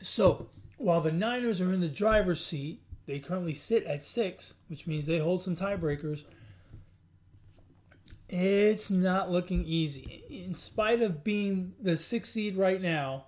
So, 0.00 0.48
while 0.78 1.00
the 1.00 1.12
Niners 1.12 1.60
are 1.60 1.72
in 1.72 1.80
the 1.80 1.88
driver's 1.88 2.44
seat, 2.44 2.80
they 3.06 3.18
currently 3.18 3.54
sit 3.54 3.84
at 3.84 4.04
six, 4.04 4.54
which 4.68 4.86
means 4.86 5.06
they 5.06 5.18
hold 5.18 5.42
some 5.42 5.56
tiebreakers. 5.56 6.24
It's 8.28 8.90
not 8.90 9.30
looking 9.30 9.64
easy. 9.64 10.22
In 10.30 10.54
spite 10.54 11.02
of 11.02 11.24
being 11.24 11.74
the 11.80 11.96
sixth 11.96 12.32
seed 12.32 12.56
right 12.56 12.80
now, 12.80 13.24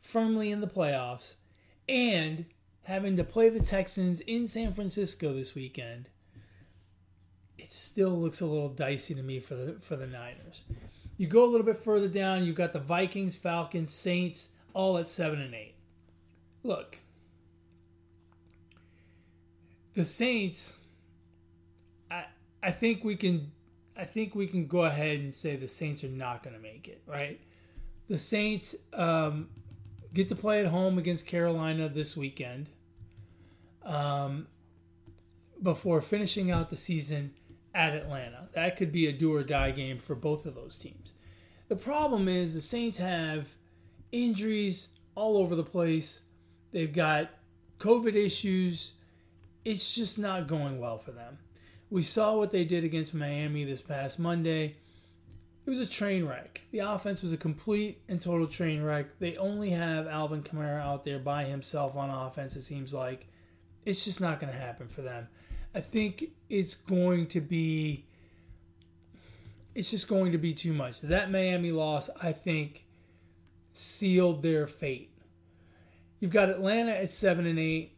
firmly 0.00 0.50
in 0.50 0.60
the 0.60 0.66
playoffs, 0.66 1.34
and 1.88 2.46
having 2.84 3.16
to 3.16 3.24
play 3.24 3.48
the 3.48 3.60
Texans 3.60 4.20
in 4.22 4.48
San 4.48 4.72
Francisco 4.72 5.32
this 5.32 5.54
weekend, 5.54 6.08
it 7.56 7.70
still 7.70 8.20
looks 8.20 8.40
a 8.40 8.46
little 8.46 8.68
dicey 8.68 9.14
to 9.14 9.22
me 9.22 9.38
for 9.38 9.54
the 9.54 9.76
for 9.80 9.96
the 9.96 10.06
Niners. 10.06 10.62
You 11.16 11.26
go 11.26 11.44
a 11.44 11.50
little 11.50 11.66
bit 11.66 11.76
further 11.76 12.08
down, 12.08 12.44
you've 12.44 12.56
got 12.56 12.72
the 12.72 12.80
Vikings, 12.80 13.36
Falcons, 13.36 13.92
Saints, 13.92 14.50
all 14.74 14.98
at 14.98 15.06
seven 15.06 15.40
and 15.40 15.54
eight. 15.54 15.74
Look, 16.62 16.98
the 19.94 20.04
Saints, 20.04 20.78
I 22.10 22.24
I 22.62 22.70
think 22.70 23.04
we 23.04 23.16
can 23.16 23.52
I 23.96 24.04
think 24.04 24.34
we 24.34 24.46
can 24.46 24.66
go 24.66 24.84
ahead 24.84 25.20
and 25.20 25.34
say 25.34 25.56
the 25.56 25.68
Saints 25.68 26.04
are 26.04 26.08
not 26.08 26.42
going 26.42 26.56
to 26.56 26.62
make 26.62 26.88
it, 26.88 27.02
right? 27.06 27.40
The 28.08 28.18
Saints 28.18 28.74
um, 28.92 29.50
get 30.14 30.28
to 30.30 30.34
play 30.36 30.60
at 30.60 30.66
home 30.66 30.98
against 30.98 31.26
Carolina 31.26 31.88
this 31.88 32.16
weekend 32.16 32.70
um, 33.84 34.46
before 35.62 36.00
finishing 36.00 36.50
out 36.50 36.70
the 36.70 36.76
season 36.76 37.34
at 37.74 37.94
Atlanta. 37.94 38.48
That 38.54 38.76
could 38.76 38.90
be 38.90 39.06
a 39.06 39.12
do 39.12 39.34
or 39.34 39.42
die 39.42 39.70
game 39.70 39.98
for 39.98 40.14
both 40.14 40.46
of 40.46 40.54
those 40.54 40.76
teams. 40.76 41.12
The 41.68 41.76
problem 41.76 42.26
is 42.26 42.54
the 42.54 42.60
Saints 42.60 42.96
have 42.96 43.50
injuries 44.10 44.88
all 45.14 45.36
over 45.36 45.54
the 45.54 45.62
place. 45.62 46.22
They've 46.72 46.92
got 46.92 47.30
COVID 47.78 48.14
issues. 48.14 48.92
It's 49.64 49.94
just 49.94 50.18
not 50.18 50.46
going 50.46 50.78
well 50.78 50.98
for 50.98 51.12
them. 51.12 51.38
We 51.90 52.02
saw 52.02 52.36
what 52.36 52.50
they 52.50 52.64
did 52.64 52.84
against 52.84 53.14
Miami 53.14 53.64
this 53.64 53.82
past 53.82 54.18
Monday. 54.18 54.76
It 55.66 55.70
was 55.70 55.80
a 55.80 55.86
train 55.86 56.24
wreck. 56.26 56.62
The 56.70 56.78
offense 56.80 57.22
was 57.22 57.32
a 57.32 57.36
complete 57.36 58.00
and 58.08 58.20
total 58.20 58.46
train 58.46 58.82
wreck. 58.82 59.18
They 59.18 59.36
only 59.36 59.70
have 59.70 60.06
Alvin 60.06 60.42
Kamara 60.42 60.80
out 60.80 61.04
there 61.04 61.18
by 61.18 61.44
himself 61.44 61.96
on 61.96 62.10
offense, 62.10 62.56
it 62.56 62.62
seems 62.62 62.94
like. 62.94 63.26
It's 63.84 64.04
just 64.04 64.20
not 64.20 64.40
going 64.40 64.52
to 64.52 64.58
happen 64.58 64.88
for 64.88 65.02
them. 65.02 65.28
I 65.74 65.80
think 65.80 66.30
it's 66.48 66.74
going 66.74 67.26
to 67.28 67.40
be 67.40 68.04
it's 69.74 69.90
just 69.90 70.08
going 70.08 70.32
to 70.32 70.38
be 70.38 70.52
too 70.52 70.72
much. 70.72 71.00
That 71.00 71.30
Miami 71.30 71.70
loss, 71.72 72.10
I 72.20 72.32
think, 72.32 72.84
sealed 73.72 74.42
their 74.42 74.66
fate. 74.66 75.10
You've 76.20 76.30
got 76.30 76.50
Atlanta 76.50 76.92
at 76.92 77.10
seven 77.10 77.46
and 77.46 77.58
eight 77.58 77.96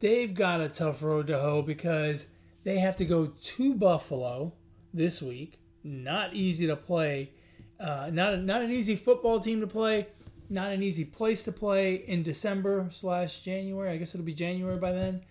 they've 0.00 0.34
got 0.34 0.60
a 0.60 0.68
tough 0.68 1.02
road 1.02 1.28
to 1.28 1.38
hoe 1.38 1.62
because 1.62 2.26
they 2.64 2.78
have 2.78 2.96
to 2.96 3.04
go 3.04 3.26
to 3.26 3.74
Buffalo 3.74 4.54
this 4.92 5.22
week. 5.22 5.60
Not 5.84 6.34
easy 6.34 6.66
to 6.66 6.76
play. 6.76 7.32
Uh, 7.78 8.10
not 8.12 8.34
a, 8.34 8.36
not 8.38 8.62
an 8.62 8.72
easy 8.72 8.96
football 8.96 9.38
team 9.38 9.60
to 9.60 9.66
play. 9.66 10.08
Not 10.48 10.72
an 10.72 10.82
easy 10.82 11.04
place 11.04 11.44
to 11.44 11.52
play 11.52 11.94
in 11.94 12.22
December 12.22 12.88
slash 12.90 13.38
January. 13.40 13.90
I 13.90 13.96
guess 13.96 14.14
it'll 14.14 14.26
be 14.26 14.34
January 14.34 14.76
by 14.76 14.92
then. 14.92 15.22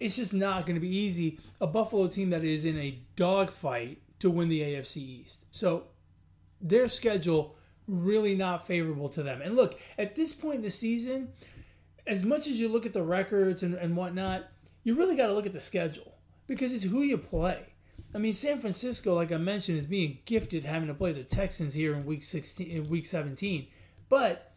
It's 0.00 0.16
just 0.16 0.34
not 0.34 0.66
going 0.66 0.74
to 0.74 0.80
be 0.80 0.94
easy. 0.94 1.38
A 1.60 1.66
Buffalo 1.66 2.08
team 2.08 2.30
that 2.30 2.44
is 2.44 2.64
in 2.64 2.76
a 2.76 2.98
dogfight 3.14 4.02
to 4.18 4.30
win 4.30 4.48
the 4.48 4.60
AFC 4.60 4.96
East. 4.96 5.44
So 5.50 5.84
their 6.60 6.88
schedule 6.88 7.56
really 7.88 8.36
not 8.36 8.66
favorable 8.66 9.08
to 9.08 9.22
them. 9.22 9.42
And 9.42 9.56
look, 9.56 9.80
at 9.96 10.14
this 10.14 10.32
point 10.32 10.56
in 10.56 10.62
the 10.62 10.70
season, 10.70 11.32
as 12.06 12.24
much 12.24 12.46
as 12.46 12.60
you 12.60 12.68
look 12.68 12.86
at 12.86 12.92
the 12.92 13.02
records 13.02 13.62
and, 13.62 13.74
and 13.74 13.96
whatnot, 13.96 14.44
you 14.84 14.94
really 14.94 15.16
got 15.16 15.26
to 15.26 15.32
look 15.32 15.46
at 15.46 15.52
the 15.52 15.60
schedule 15.60 16.14
because 16.46 16.72
it's 16.72 16.84
who 16.84 17.02
you 17.02 17.18
play. 17.18 17.60
I 18.14 18.18
mean, 18.18 18.32
San 18.32 18.60
Francisco, 18.60 19.14
like 19.14 19.32
I 19.32 19.36
mentioned, 19.36 19.78
is 19.78 19.86
being 19.86 20.18
gifted 20.24 20.64
having 20.64 20.88
to 20.88 20.94
play 20.94 21.12
the 21.12 21.24
Texans 21.24 21.74
here 21.74 21.94
in 21.94 22.06
week 22.06 22.24
sixteen, 22.24 22.68
in 22.68 22.88
week 22.88 23.04
seventeen, 23.04 23.66
but 24.08 24.52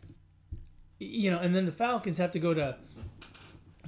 you 1.00 1.32
know, 1.32 1.40
and 1.40 1.54
then 1.54 1.66
the 1.66 1.72
Falcons 1.72 2.18
have 2.18 2.32
to 2.32 2.40
go 2.40 2.54
to 2.54 2.78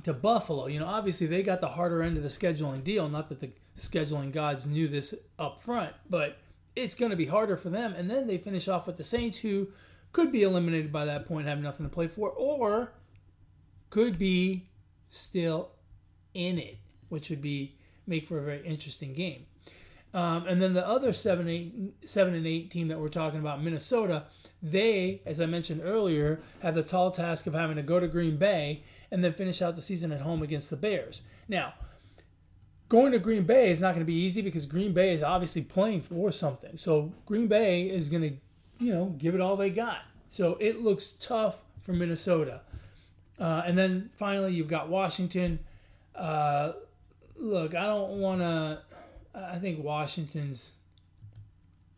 to 0.03 0.11
Buffalo. 0.13 0.67
You 0.67 0.79
know, 0.79 0.87
obviously 0.87 1.27
they 1.27 1.43
got 1.43 1.61
the 1.61 1.69
harder 1.69 2.03
end 2.03 2.17
of 2.17 2.23
the 2.23 2.29
scheduling 2.29 2.83
deal. 2.83 3.07
Not 3.07 3.29
that 3.29 3.39
the 3.39 3.51
scheduling 3.77 4.33
gods 4.33 4.65
knew 4.65 4.89
this 4.89 5.13
up 5.39 5.61
front, 5.61 5.93
but 6.09 6.39
it's 6.75 6.95
going 6.95 7.11
to 7.11 7.17
be 7.17 7.25
harder 7.25 7.57
for 7.57 7.69
them. 7.69 7.93
And 7.93 8.09
then 8.09 8.27
they 8.27 8.37
finish 8.37 8.67
off 8.67 8.87
with 8.87 8.97
the 8.97 9.03
Saints, 9.03 9.39
who 9.39 9.69
could 10.11 10.31
be 10.31 10.43
eliminated 10.43 10.91
by 10.91 11.05
that 11.05 11.25
point, 11.25 11.47
have 11.47 11.59
nothing 11.59 11.85
to 11.85 11.91
play 11.91 12.07
for, 12.07 12.29
or 12.29 12.93
could 13.89 14.17
be 14.17 14.69
still 15.09 15.71
in 16.33 16.57
it, 16.57 16.77
which 17.09 17.29
would 17.29 17.41
be 17.41 17.77
make 18.07 18.27
for 18.27 18.39
a 18.39 18.43
very 18.43 18.65
interesting 18.65 19.13
game. 19.13 19.45
Um, 20.13 20.45
and 20.47 20.61
then 20.61 20.73
the 20.73 20.87
other 20.87 21.11
seven, 21.11 21.47
eight, 21.47 21.73
seven 22.05 22.35
and 22.35 22.45
eight 22.45 22.69
team 22.69 22.87
that 22.89 22.99
we're 22.99 23.09
talking 23.09 23.39
about, 23.39 23.63
Minnesota, 23.63 24.25
they, 24.61 25.21
as 25.25 25.41
I 25.41 25.47
mentioned 25.47 25.81
earlier, 25.83 26.41
have 26.61 26.75
the 26.75 26.83
tall 26.83 27.09
task 27.09 27.47
of 27.47 27.53
having 27.53 27.77
to 27.77 27.81
go 27.81 27.99
to 27.99 28.07
Green 28.07 28.37
Bay 28.37 28.83
and 29.09 29.23
then 29.23 29.33
finish 29.33 29.61
out 29.61 29.75
the 29.75 29.81
season 29.81 30.11
at 30.11 30.21
home 30.21 30.43
against 30.43 30.69
the 30.69 30.77
Bears. 30.77 31.21
Now, 31.47 31.73
going 32.93 33.11
to 33.11 33.17
Green 33.17 33.41
Bay 33.41 33.71
is 33.71 33.79
not 33.79 33.95
going 33.95 34.05
to 34.05 34.05
be 34.05 34.13
easy 34.13 34.43
because 34.43 34.67
Green 34.67 34.93
Bay 34.93 35.15
is 35.15 35.23
obviously 35.23 35.63
playing 35.63 36.03
for 36.03 36.31
something. 36.31 36.77
So 36.77 37.11
Green 37.25 37.47
Bay 37.47 37.89
is 37.89 38.07
going 38.07 38.21
to, 38.21 38.85
you 38.85 38.93
know, 38.93 39.15
give 39.17 39.33
it 39.33 39.41
all 39.41 39.57
they 39.57 39.71
got. 39.71 40.01
So 40.29 40.57
it 40.59 40.83
looks 40.83 41.15
tough 41.19 41.63
for 41.81 41.93
Minnesota. 41.93 42.61
Uh, 43.39 43.63
and 43.65 43.75
then 43.75 44.11
finally, 44.15 44.53
you've 44.53 44.67
got 44.67 44.89
Washington. 44.89 45.57
Uh, 46.15 46.73
look, 47.35 47.73
I 47.73 47.87
don't 47.87 48.21
want 48.21 48.41
to. 48.41 48.83
I 49.33 49.57
think 49.57 49.83
Washington's 49.83 50.73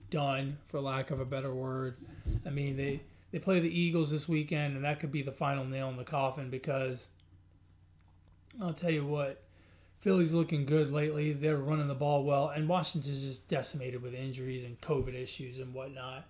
done, 0.10 0.60
for 0.66 0.80
lack 0.80 1.12
of 1.12 1.20
a 1.20 1.26
better 1.26 1.54
word. 1.54 1.98
I 2.46 2.52
mean, 2.52 2.78
they 2.78 3.02
they 3.34 3.40
play 3.40 3.60
the 3.60 3.68
Eagles 3.68 4.12
this 4.12 4.30
weekend, 4.30 4.78
and 4.78 4.86
that 4.86 5.02
could 5.02 5.12
be 5.12 5.24
the 5.24 5.34
final 5.34 5.66
nail 5.66 5.90
in 5.90 5.98
the 5.98 6.06
coffin 6.06 6.50
because 6.50 7.10
I'll 8.62 8.72
tell 8.72 8.92
you 8.92 9.06
what, 9.06 9.45
Philly's 10.00 10.34
looking 10.34 10.66
good 10.66 10.92
lately. 10.92 11.34
They're 11.34 11.58
running 11.58 11.88
the 11.88 11.96
ball 11.96 12.24
well, 12.24 12.50
and 12.50 12.70
Washington's 12.70 13.24
just 13.24 13.48
decimated 13.48 14.02
with 14.02 14.14
injuries 14.14 14.66
and 14.66 14.80
COVID 14.82 15.16
issues 15.16 15.60
and 15.60 15.74
whatnot. 15.74 16.26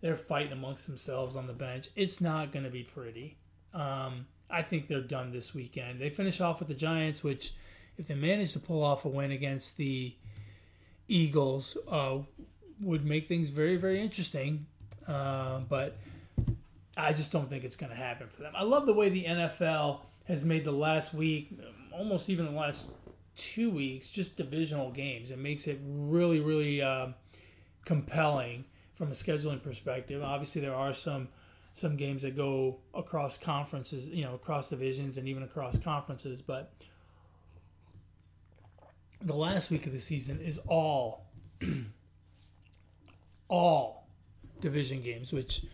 They're 0.00 0.16
fighting 0.16 0.52
amongst 0.52 0.88
themselves 0.88 1.36
on 1.36 1.46
the 1.46 1.52
bench. 1.52 1.88
It's 1.94 2.20
not 2.20 2.52
going 2.52 2.64
to 2.64 2.70
be 2.70 2.82
pretty. 2.82 3.36
Um, 3.72 4.26
I 4.50 4.62
think 4.62 4.88
they're 4.88 5.00
done 5.00 5.32
this 5.32 5.54
weekend. 5.54 6.00
They 6.00 6.10
finish 6.10 6.40
off 6.40 6.58
with 6.58 6.68
the 6.68 6.74
Giants, 6.74 7.22
which, 7.22 7.54
if 7.96 8.08
they 8.08 8.14
manage 8.14 8.52
to 8.54 8.58
pull 8.58 8.82
off 8.82 9.04
a 9.04 9.08
win 9.08 9.30
against 9.30 9.76
the 9.76 10.14
Eagles, 11.08 11.76
uh, 11.88 12.18
would 12.80 13.04
make 13.06 13.28
things 13.28 13.50
very, 13.50 13.76
very 13.76 14.00
interesting. 14.00 14.66
Uh, 15.06 15.60
but 15.60 15.96
I 16.96 17.12
just 17.12 17.32
don't 17.32 17.48
think 17.48 17.64
it's 17.64 17.76
going 17.76 17.90
to 17.90 17.96
happen 17.96 18.28
for 18.28 18.42
them. 18.42 18.52
I 18.56 18.64
love 18.64 18.86
the 18.86 18.92
way 18.92 19.08
the 19.08 19.24
NFL 19.24 20.00
has 20.26 20.44
made 20.44 20.64
the 20.64 20.72
last 20.72 21.14
week, 21.14 21.52
almost 21.92 22.28
even 22.28 22.46
the 22.46 22.52
last 22.52 22.88
two 23.36 23.70
weeks, 23.70 24.10
just 24.10 24.36
divisional 24.36 24.90
games. 24.90 25.30
It 25.30 25.38
makes 25.38 25.66
it 25.66 25.80
really, 25.84 26.40
really 26.40 26.82
uh, 26.82 27.08
compelling 27.84 28.64
from 28.94 29.08
a 29.08 29.12
scheduling 29.12 29.62
perspective. 29.62 30.22
Obviously, 30.22 30.60
there 30.60 30.74
are 30.74 30.92
some 30.92 31.28
some 31.72 31.96
games 31.96 32.22
that 32.22 32.36
go 32.36 32.78
across 32.94 33.38
conferences, 33.38 34.08
you 34.10 34.24
know, 34.24 34.34
across 34.34 34.68
divisions 34.68 35.16
and 35.16 35.26
even 35.26 35.42
across 35.42 35.78
conferences. 35.78 36.42
But 36.42 36.72
the 39.20 39.34
last 39.34 39.70
week 39.70 39.86
of 39.86 39.92
the 39.92 39.98
season 39.98 40.40
is 40.40 40.58
all, 40.66 41.26
all 43.48 44.06
division 44.60 45.02
games, 45.02 45.32
which, 45.32 45.64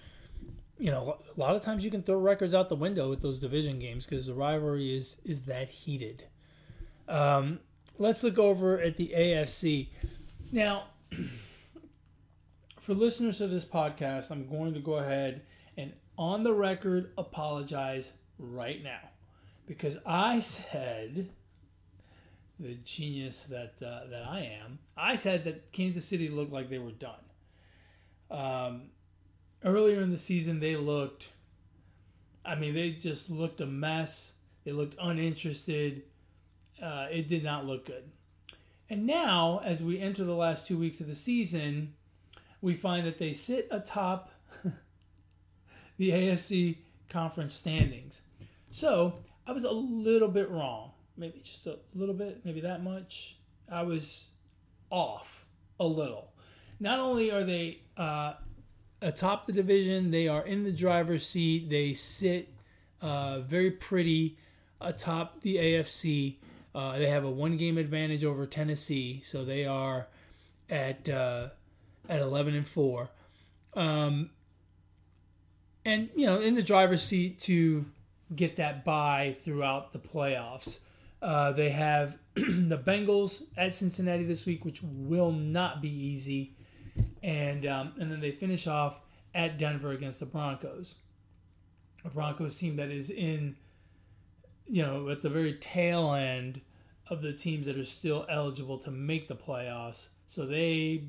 you 0.79 0.93
know, 0.93 1.19
a 1.37 1.41
lot 1.41 1.57
of 1.57 1.63
times 1.63 1.85
you 1.85 1.91
can 1.91 2.03
throw 2.03 2.17
records 2.17 2.55
out 2.55 2.69
the 2.69 2.77
window 2.77 3.11
with 3.11 3.21
those 3.21 3.41
division 3.41 3.81
games 3.81 4.07
because 4.07 4.27
the 4.27 4.35
rivalry 4.35 4.95
is 4.95 5.17
is 5.25 5.43
that 5.43 5.69
heated. 5.69 6.25
Um, 7.09 7.61
let's 7.99 8.23
look 8.23 8.39
over 8.39 8.79
at 8.79 8.97
the 8.97 9.13
AFC. 9.17 9.89
Now, 10.53 10.85
for 12.81 12.95
listeners 12.95 13.41
of 13.41 13.51
this 13.51 13.65
podcast, 13.65 14.31
I'm 14.31 14.49
going 14.49 14.75
to 14.75 14.81
go 14.81 14.95
ahead 14.95 15.43
and 15.77 15.93
on 16.17 16.43
the 16.43 16.53
record 16.53 17.11
apologize 17.17 18.13
right 18.39 18.83
now 18.83 19.01
because 19.67 19.97
I 20.05 20.41
said 20.41 21.31
the 22.59 22.75
genius 22.85 23.45
that 23.45 23.83
uh, 23.83 24.09
that 24.11 24.25
I 24.27 24.61
am. 24.63 24.79
I 24.97 25.15
said 25.15 25.45
that 25.45 25.73
Kansas 25.73 26.05
City 26.05 26.29
looked 26.29 26.53
like 26.53 26.71
they 26.71 26.79
were 26.79 26.91
done. 26.91 27.15
Um, 28.31 28.83
earlier 29.65 30.01
in 30.01 30.11
the 30.11 30.19
season, 30.19 30.61
they 30.61 30.77
looked. 30.77 31.29
I 32.45 32.55
mean, 32.55 32.75
they 32.75 32.91
just 32.93 33.31
looked 33.31 33.61
a 33.61 33.67
mess. 33.67 34.35
They 34.65 34.73
looked 34.73 34.97
uninterested. 35.01 36.03
Uh, 36.83 37.07
it 37.11 37.29
did 37.29 37.43
not 37.43 37.67
look 37.67 37.87
good. 37.87 38.05
And 38.91 39.07
now, 39.07 39.61
as 39.65 39.83
we 39.83 40.01
enter 40.01 40.25
the 40.25 40.35
last 40.35 40.67
two 40.67 40.79
weeks 40.79 41.01
of 41.01 41.07
the 41.07 41.15
season, 41.15 41.95
we 42.61 42.75
find 42.75 43.07
that 43.07 43.19
they 43.19 43.33
sit 43.33 43.69
atop 43.71 44.31
the 45.99 46.11
AFC 46.11 46.79
conference 47.11 47.55
standings. 47.55 48.23
So 48.71 49.15
I 49.47 49.53
was 49.53 49.65
a 49.65 49.71
little 49.71 50.29
bit 50.29 50.51
wrong, 50.51 50.93
maybe 51.17 51.41
just 51.41 51.67
a 51.67 51.79
little 51.95 52.15
bit, 52.15 52.45
maybe 52.45 52.61
that 52.63 52.83
much. 52.83 53.37
I 53.71 53.83
was 53.83 54.29
off 54.91 55.47
a 55.79 55.87
little. 55.87 56.33
Not 56.81 56.99
only 56.99 57.31
are 57.31 57.45
they 57.45 57.81
uh, 57.97 58.35
atop 59.03 59.47
the 59.47 59.53
division, 59.53 60.11
they 60.11 60.29
are 60.29 60.45
in 60.45 60.65
the 60.65 60.73
driver's 60.73 61.27
seat. 61.27 61.69
They 61.69 61.93
sit 61.93 62.49
uh, 63.01 63.41
very 63.41 63.71
pretty 63.71 64.39
atop 64.81 65.41
the 65.41 65.57
AFC. 65.57 66.37
Uh, 66.75 66.99
they 66.99 67.09
have 67.09 67.25
a 67.25 67.31
one 67.31 67.57
game 67.57 67.79
advantage 67.79 68.25
over 68.25 68.47
Tennessee, 68.47 69.23
so 69.25 69.45
they 69.45 69.65
are 69.65 70.07
at 70.69 71.09
uh, 71.09 71.49
at 72.09 72.21
eleven 72.21 72.55
and 72.55 72.69
four, 72.69 73.11
um, 73.75 74.31
and 75.85 76.11
you 76.15 76.27
know 76.27 76.41
in 76.41 76.55
the 76.55 76.63
driver's 76.63 77.03
seat 77.03 77.41
to 77.41 77.87
get 78.35 78.57
that 78.57 78.85
bye 78.85 79.35
throughout 79.41 79.93
the 79.93 79.99
playoffs. 79.99 80.79
Uh, 81.21 81.51
they 81.53 81.71
have 81.71 82.19
the 82.35 82.79
Bengals 82.79 83.43
at 83.57 83.75
Cincinnati 83.75 84.25
this 84.25 84.47
week, 84.47 84.65
which 84.65 84.81
will 84.83 85.33
not 85.33 85.83
be 85.83 85.91
easy, 85.91 86.55
and 87.23 87.67
um, 87.67 87.93
and 87.99 88.13
then 88.13 88.21
they 88.21 88.31
finish 88.31 88.67
off 88.67 89.01
at 89.35 89.59
Denver 89.59 89.91
against 89.91 90.21
the 90.21 90.27
Broncos, 90.27 90.97
a 92.05 92.09
Broncos 92.09 92.57
team 92.57 92.77
that 92.77 92.91
is 92.91 93.11
in, 93.11 93.57
you 94.69 94.83
know, 94.83 95.09
at 95.09 95.23
the 95.23 95.31
very 95.31 95.55
tail 95.55 96.13
end 96.13 96.61
of 97.09 97.23
the 97.23 97.33
teams 97.33 97.67
that 97.67 97.77
are 97.77 97.85
still 97.85 98.27
eligible 98.29 98.79
to 98.79 98.91
make 98.91 99.29
the 99.29 99.35
playoffs. 99.35 100.09
So 100.27 100.45
they 100.47 101.05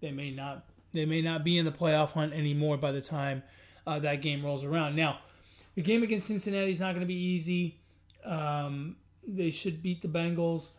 they 0.00 0.10
may 0.10 0.30
not 0.30 0.64
they 0.92 1.04
may 1.04 1.22
not 1.22 1.44
be 1.44 1.56
in 1.58 1.64
the 1.64 1.72
playoff 1.72 2.12
hunt 2.12 2.32
anymore 2.32 2.76
by 2.76 2.92
the 2.92 3.00
time 3.00 3.42
uh, 3.86 3.98
that 4.00 4.22
game 4.22 4.44
rolls 4.44 4.64
around. 4.64 4.96
Now, 4.96 5.20
the 5.74 5.82
game 5.82 6.02
against 6.02 6.26
Cincinnati 6.26 6.72
is 6.72 6.80
not 6.80 6.92
going 6.92 7.00
to 7.00 7.06
be 7.06 7.14
easy. 7.14 7.78
Um, 8.24 8.96
they 9.26 9.50
should 9.50 9.82
beat 9.82 10.02
the 10.02 10.08
Bengals, 10.08 10.70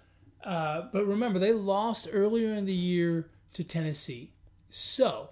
uh, 0.44 0.84
but 0.92 1.06
remember 1.06 1.40
they 1.40 1.54
lost 1.54 2.08
earlier 2.12 2.54
in 2.54 2.66
the 2.66 2.74
year 2.74 3.30
to 3.54 3.64
Tennessee, 3.64 4.34
so 4.70 5.30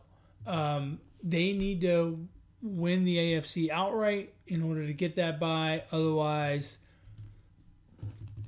um, 0.48 1.00
they 1.21 1.51
need 1.53 1.81
to 1.81 2.27
win 2.61 3.05
the 3.05 3.17
AFC 3.17 3.69
outright 3.69 4.33
in 4.47 4.61
order 4.61 4.85
to 4.85 4.93
get 4.93 5.15
that 5.15 5.39
bye. 5.39 5.83
Otherwise, 5.91 6.77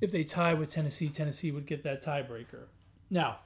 if 0.01 0.11
they 0.11 0.23
tie 0.23 0.53
with 0.53 0.69
Tennessee, 0.69 1.09
Tennessee 1.09 1.51
would 1.51 1.65
get 1.65 1.83
that 1.83 2.03
tiebreaker. 2.03 2.63
Now, 3.09 3.39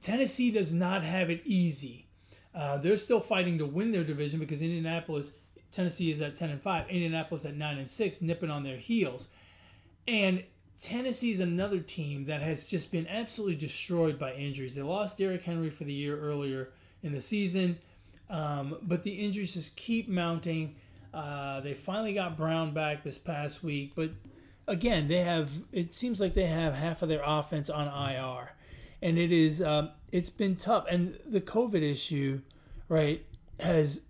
Tennessee 0.00 0.50
does 0.50 0.72
not 0.72 1.02
have 1.02 1.30
it 1.30 1.42
easy. 1.44 2.06
Uh, 2.54 2.78
they're 2.78 2.96
still 2.96 3.20
fighting 3.20 3.58
to 3.58 3.66
win 3.66 3.92
their 3.92 4.04
division 4.04 4.38
because 4.38 4.62
Indianapolis, 4.62 5.32
Tennessee 5.72 6.10
is 6.10 6.20
at 6.20 6.36
ten 6.36 6.50
and 6.50 6.62
five, 6.62 6.88
Indianapolis 6.88 7.44
at 7.44 7.56
nine 7.56 7.78
and 7.78 7.88
six, 7.88 8.20
nipping 8.20 8.50
on 8.50 8.62
their 8.62 8.76
heels, 8.76 9.28
and 10.06 10.42
Tennessee 10.80 11.30
is 11.30 11.40
another 11.40 11.80
team 11.80 12.24
that 12.24 12.42
has 12.42 12.66
just 12.66 12.90
been 12.90 13.06
absolutely 13.06 13.56
destroyed 13.56 14.18
by 14.18 14.34
injuries. 14.34 14.74
They 14.74 14.82
lost 14.82 15.18
Derrick 15.18 15.42
Henry 15.42 15.70
for 15.70 15.84
the 15.84 15.92
year 15.92 16.18
earlier 16.18 16.70
in 17.02 17.12
the 17.12 17.20
season, 17.20 17.78
um, 18.30 18.78
but 18.82 19.02
the 19.02 19.12
injuries 19.12 19.54
just 19.54 19.76
keep 19.76 20.08
mounting. 20.08 20.76
Uh, 21.12 21.60
they 21.60 21.74
finally 21.74 22.14
got 22.14 22.36
Brown 22.36 22.74
back 22.74 23.04
this 23.04 23.18
past 23.18 23.62
week, 23.62 23.92
but 23.94 24.10
again, 24.66 25.08
they 25.08 25.20
have. 25.20 25.50
It 25.72 25.94
seems 25.94 26.20
like 26.20 26.34
they 26.34 26.46
have 26.46 26.74
half 26.74 27.02
of 27.02 27.08
their 27.08 27.22
offense 27.24 27.70
on 27.70 27.86
IR 27.86 28.50
and 29.04 29.18
it 29.18 29.30
is 29.30 29.60
um, 29.60 29.90
it's 30.10 30.30
been 30.30 30.56
tough. 30.56 30.86
And 30.88 31.18
the 31.26 31.40
COVID 31.40 31.82
issue, 31.82 32.40
right, 32.88 33.24
has 33.60 34.00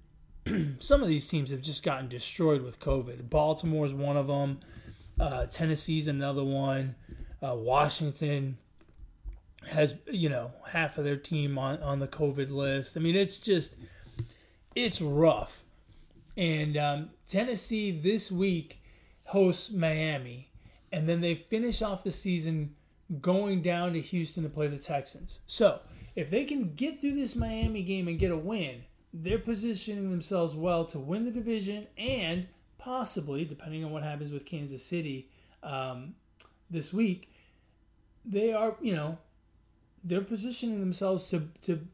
some 0.79 1.03
of 1.03 1.09
these 1.09 1.27
teams 1.27 1.51
have 1.51 1.61
just 1.61 1.83
gotten 1.83 2.09
destroyed 2.09 2.63
with 2.63 2.79
COVID. 2.79 3.29
Baltimore's 3.29 3.93
one 3.93 4.17
of 4.17 4.29
them. 4.29 4.61
Uh, 5.19 5.47
Tennessee's 5.47 6.07
another 6.07 6.45
one. 6.45 6.95
Uh, 7.43 7.57
Washington 7.57 8.57
has 9.71 9.97
you 10.07 10.29
know 10.29 10.53
half 10.69 10.97
of 10.97 11.05
their 11.05 11.17
team 11.17 11.59
on 11.59 11.83
on 11.83 11.99
the 11.99 12.09
COVID 12.09 12.51
list. 12.51 12.97
I 12.97 13.01
mean, 13.01 13.17
it's 13.17 13.41
just 13.41 13.75
it's 14.75 15.01
rough. 15.01 15.65
And 16.37 16.77
um, 16.77 17.11
Tennessee 17.29 17.91
this 17.91 18.31
week 18.31 18.83
hosts 19.25 19.71
Miami, 19.71 20.51
and 20.93 21.09
then 21.09 21.21
they 21.21 21.35
finish 21.35 21.83
off 21.83 22.05
the 22.05 22.13
season 22.13 22.75
going 23.21 23.63
down 23.63 23.93
to 23.93 24.01
Houston 24.01 24.43
to 24.43 24.49
play 24.49 24.67
the 24.67 24.79
Texans. 24.79 25.41
So, 25.47 25.81
if 26.17 26.31
they 26.31 26.45
can 26.45 26.75
get 26.75 27.01
through 27.01 27.15
this 27.15 27.35
Miami 27.35 27.83
game 27.83 28.09
and 28.09 28.19
get 28.19 28.31
a 28.31 28.37
win, 28.37 28.85
they're 29.13 29.39
positioning 29.39 30.11
themselves 30.11 30.55
well 30.55 30.85
to 30.87 30.99
win 30.99 31.25
the 31.25 31.31
division 31.31 31.87
and 31.97 32.47
possibly, 32.79 33.45
depending 33.45 33.85
on 33.85 33.93
what 33.93 34.03
happens 34.03 34.31
with 34.31 34.45
Kansas 34.45 34.85
City 34.85 35.29
um, 35.63 36.15
this 36.71 36.93
week, 36.93 37.33
they 38.25 38.53
are, 38.53 38.77
you 38.81 38.95
know, 38.95 39.19
they're 40.03 40.21
positioning 40.21 40.81
themselves 40.81 41.27
to 41.29 41.49
to 41.63 41.87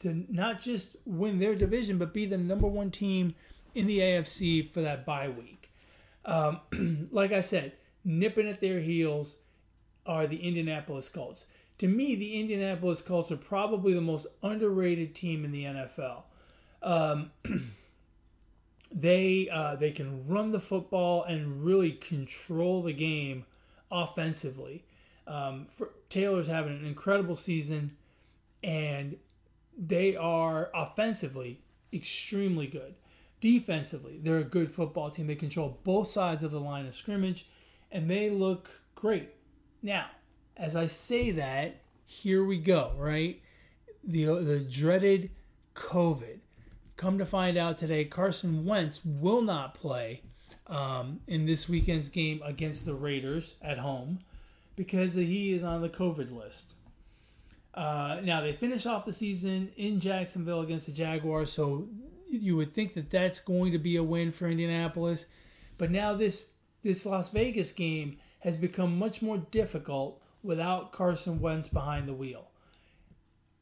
to 0.00 0.24
not 0.28 0.60
just 0.60 0.96
win 1.04 1.38
their 1.38 1.54
division, 1.54 1.98
but 1.98 2.12
be 2.12 2.26
the 2.26 2.38
number 2.38 2.66
one 2.66 2.90
team 2.90 3.34
in 3.74 3.86
the 3.86 3.98
AFC 4.00 4.68
for 4.70 4.80
that 4.80 5.04
bye 5.04 5.28
week. 5.28 5.72
Um, 6.24 6.60
like 7.10 7.32
I 7.32 7.40
said, 7.40 7.72
nipping 8.04 8.48
at 8.48 8.60
their 8.60 8.80
heels 8.80 9.38
are 10.06 10.26
the 10.26 10.36
Indianapolis 10.36 11.08
Colts. 11.08 11.46
To 11.78 11.88
me, 11.88 12.14
the 12.14 12.40
Indianapolis 12.40 13.02
Colts 13.02 13.32
are 13.32 13.36
probably 13.36 13.94
the 13.94 14.00
most 14.00 14.26
underrated 14.42 15.14
team 15.14 15.44
in 15.44 15.50
the 15.50 15.64
NFL. 15.64 16.22
Um, 16.82 17.30
they 18.92 19.48
uh, 19.50 19.76
they 19.76 19.90
can 19.90 20.26
run 20.26 20.52
the 20.52 20.60
football 20.60 21.24
and 21.24 21.64
really 21.64 21.92
control 21.92 22.82
the 22.82 22.92
game 22.92 23.44
offensively. 23.90 24.84
Um, 25.26 25.66
for, 25.66 25.90
Taylor's 26.10 26.46
having 26.46 26.76
an 26.76 26.84
incredible 26.84 27.36
season, 27.36 27.96
and 28.62 29.16
they 29.76 30.16
are 30.16 30.70
offensively 30.74 31.60
extremely 31.92 32.66
good. 32.66 32.94
Defensively, 33.40 34.18
they're 34.22 34.38
a 34.38 34.44
good 34.44 34.70
football 34.70 35.10
team. 35.10 35.26
They 35.26 35.34
control 35.34 35.78
both 35.84 36.08
sides 36.08 36.42
of 36.42 36.50
the 36.50 36.60
line 36.60 36.86
of 36.86 36.94
scrimmage, 36.94 37.46
and 37.92 38.10
they 38.10 38.30
look 38.30 38.70
great. 38.94 39.30
Now, 39.82 40.06
as 40.56 40.76
I 40.76 40.86
say 40.86 41.30
that, 41.32 41.82
here 42.06 42.44
we 42.44 42.58
go, 42.58 42.92
right? 42.96 43.40
The, 44.02 44.24
the 44.42 44.60
dreaded 44.60 45.30
COVID. 45.74 46.38
Come 46.96 47.18
to 47.18 47.26
find 47.26 47.56
out 47.56 47.76
today, 47.76 48.04
Carson 48.04 48.64
Wentz 48.64 49.00
will 49.04 49.42
not 49.42 49.74
play 49.74 50.22
um, 50.68 51.20
in 51.26 51.44
this 51.44 51.68
weekend's 51.68 52.08
game 52.08 52.40
against 52.44 52.86
the 52.86 52.94
Raiders 52.94 53.54
at 53.60 53.78
home 53.78 54.20
because 54.76 55.14
he 55.14 55.52
is 55.52 55.62
on 55.62 55.82
the 55.82 55.88
COVID 55.88 56.32
list. 56.32 56.73
Uh, 57.74 58.20
now, 58.22 58.40
they 58.40 58.52
finish 58.52 58.86
off 58.86 59.04
the 59.04 59.12
season 59.12 59.70
in 59.76 59.98
Jacksonville 59.98 60.60
against 60.60 60.86
the 60.86 60.92
Jaguars, 60.92 61.52
so 61.52 61.88
you 62.30 62.56
would 62.56 62.70
think 62.70 62.94
that 62.94 63.10
that's 63.10 63.40
going 63.40 63.72
to 63.72 63.78
be 63.78 63.96
a 63.96 64.02
win 64.02 64.30
for 64.30 64.48
Indianapolis. 64.48 65.26
But 65.76 65.90
now, 65.90 66.14
this, 66.14 66.48
this 66.82 67.04
Las 67.04 67.30
Vegas 67.30 67.72
game 67.72 68.18
has 68.40 68.56
become 68.56 68.98
much 68.98 69.22
more 69.22 69.38
difficult 69.38 70.22
without 70.42 70.92
Carson 70.92 71.40
Wentz 71.40 71.66
behind 71.66 72.06
the 72.06 72.12
wheel. 72.12 72.48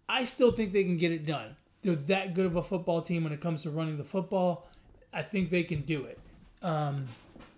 I 0.09 0.25
still 0.25 0.53
think 0.53 0.73
they 0.73 0.85
can 0.85 0.99
get 0.99 1.13
it 1.13 1.25
done. 1.25 1.57
They're 1.83 1.95
that 1.95 2.35
good 2.35 2.47
of 2.47 2.57
a 2.57 2.63
football 2.63 3.01
team 3.01 3.25
when 3.25 3.33
it 3.33 3.41
comes 3.41 3.63
to 3.63 3.71
running 3.71 3.97
the 3.97 4.05
football. 4.05 4.69
I 5.13 5.23
think 5.23 5.51
they 5.51 5.63
can 5.63 5.83
do 5.83 6.05
it. 6.05 6.19
Um, 6.61 7.09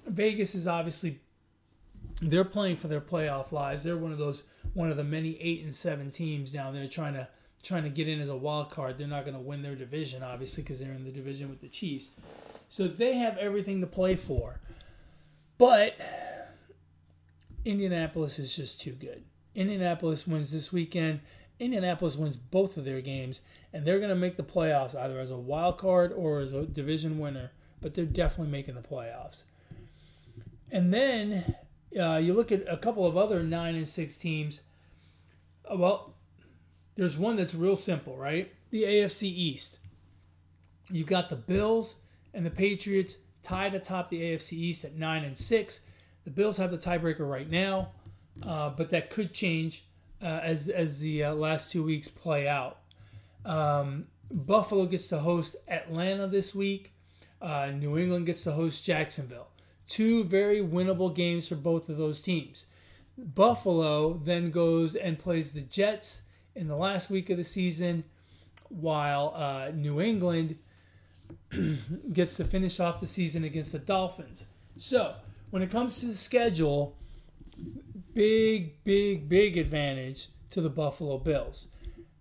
Vegas 0.06 0.54
is 0.54 0.66
obviously 0.66 1.20
they're 2.20 2.44
playing 2.44 2.76
for 2.76 2.88
their 2.88 3.00
playoff 3.00 3.52
lives. 3.52 3.82
They're 3.82 3.96
one 3.96 4.12
of 4.12 4.18
those 4.18 4.44
one 4.74 4.90
of 4.90 4.96
the 4.96 5.04
many 5.04 5.40
eight 5.40 5.64
and 5.64 5.74
seven 5.74 6.10
teams 6.10 6.52
down 6.52 6.74
there 6.74 6.86
trying 6.86 7.14
to 7.14 7.28
trying 7.62 7.84
to 7.84 7.88
get 7.88 8.06
in 8.06 8.20
as 8.20 8.28
a 8.28 8.36
wild 8.36 8.70
card. 8.70 8.98
They're 8.98 9.08
not 9.08 9.24
going 9.24 9.36
to 9.36 9.40
win 9.40 9.62
their 9.62 9.74
division 9.74 10.22
obviously 10.22 10.62
because 10.62 10.80
they're 10.80 10.92
in 10.92 11.04
the 11.04 11.10
division 11.10 11.48
with 11.48 11.60
the 11.60 11.68
Chiefs. 11.68 12.10
So 12.68 12.86
they 12.88 13.14
have 13.14 13.38
everything 13.38 13.80
to 13.80 13.86
play 13.86 14.16
for. 14.16 14.60
But 15.56 15.96
Indianapolis 17.64 18.38
is 18.38 18.54
just 18.54 18.80
too 18.80 18.92
good. 18.92 19.24
Indianapolis 19.54 20.26
wins 20.26 20.52
this 20.52 20.72
weekend. 20.72 21.20
Indianapolis 21.60 22.16
wins 22.16 22.36
both 22.36 22.76
of 22.76 22.84
their 22.84 23.00
games, 23.00 23.40
and 23.72 23.84
they're 23.84 23.98
going 23.98 24.10
to 24.10 24.16
make 24.16 24.36
the 24.36 24.42
playoffs 24.42 24.96
either 24.96 25.20
as 25.20 25.30
a 25.30 25.36
wild 25.36 25.78
card 25.78 26.12
or 26.12 26.40
as 26.40 26.52
a 26.52 26.66
division 26.66 27.18
winner. 27.18 27.52
But 27.80 27.94
they're 27.94 28.04
definitely 28.04 28.50
making 28.50 28.74
the 28.74 28.80
playoffs. 28.80 29.44
And 30.72 30.92
then 30.92 31.54
uh, 31.98 32.16
you 32.16 32.34
look 32.34 32.52
at 32.52 32.64
a 32.68 32.76
couple 32.76 33.06
of 33.06 33.16
other 33.16 33.42
nine 33.42 33.74
and 33.74 33.88
six 33.88 34.16
teams. 34.16 34.60
Uh, 35.70 35.76
well, 35.76 36.14
there's 36.96 37.16
one 37.16 37.36
that's 37.36 37.54
real 37.54 37.76
simple, 37.76 38.16
right? 38.16 38.52
The 38.70 38.82
AFC 38.82 39.24
East. 39.24 39.78
You've 40.90 41.06
got 41.06 41.30
the 41.30 41.36
Bills 41.36 41.96
and 42.32 42.44
the 42.44 42.50
Patriots 42.50 43.16
tied 43.42 43.74
atop 43.74 44.10
the 44.10 44.20
AFC 44.20 44.52
East 44.52 44.84
at 44.84 44.96
nine 44.96 45.24
and 45.24 45.36
six. 45.36 45.80
The 46.24 46.30
Bills 46.30 46.56
have 46.56 46.70
the 46.70 46.78
tiebreaker 46.78 47.28
right 47.28 47.48
now, 47.48 47.92
uh, 48.42 48.70
but 48.70 48.90
that 48.90 49.10
could 49.10 49.32
change 49.32 49.84
uh, 50.22 50.40
as 50.42 50.68
as 50.68 51.00
the 51.00 51.24
uh, 51.24 51.34
last 51.34 51.70
two 51.70 51.82
weeks 51.82 52.08
play 52.08 52.48
out. 52.48 52.78
Um, 53.44 54.06
Buffalo 54.30 54.86
gets 54.86 55.06
to 55.08 55.18
host 55.18 55.56
Atlanta 55.68 56.26
this 56.26 56.54
week. 56.54 56.92
Uh, 57.40 57.70
New 57.74 57.98
England 57.98 58.26
gets 58.26 58.42
to 58.44 58.52
host 58.52 58.84
Jacksonville. 58.84 59.48
Two 59.88 60.24
very 60.24 60.60
winnable 60.60 61.14
games 61.14 61.48
for 61.48 61.56
both 61.56 61.88
of 61.88 61.96
those 61.96 62.20
teams. 62.20 62.66
Buffalo 63.16 64.14
then 64.14 64.50
goes 64.50 64.94
and 64.94 65.18
plays 65.18 65.52
the 65.52 65.60
Jets 65.60 66.22
in 66.54 66.68
the 66.68 66.76
last 66.76 67.10
week 67.10 67.30
of 67.30 67.36
the 67.36 67.44
season, 67.44 68.04
while 68.68 69.32
uh, 69.36 69.70
New 69.74 70.00
England 70.00 70.56
gets 72.12 72.36
to 72.36 72.44
finish 72.44 72.80
off 72.80 73.00
the 73.00 73.06
season 73.06 73.44
against 73.44 73.72
the 73.72 73.78
Dolphins. 73.78 74.46
So, 74.76 75.14
when 75.50 75.62
it 75.62 75.70
comes 75.70 76.00
to 76.00 76.06
the 76.06 76.14
schedule, 76.14 76.96
big, 78.14 78.82
big, 78.84 79.28
big 79.28 79.56
advantage 79.56 80.28
to 80.50 80.60
the 80.60 80.70
Buffalo 80.70 81.18
Bills. 81.18 81.66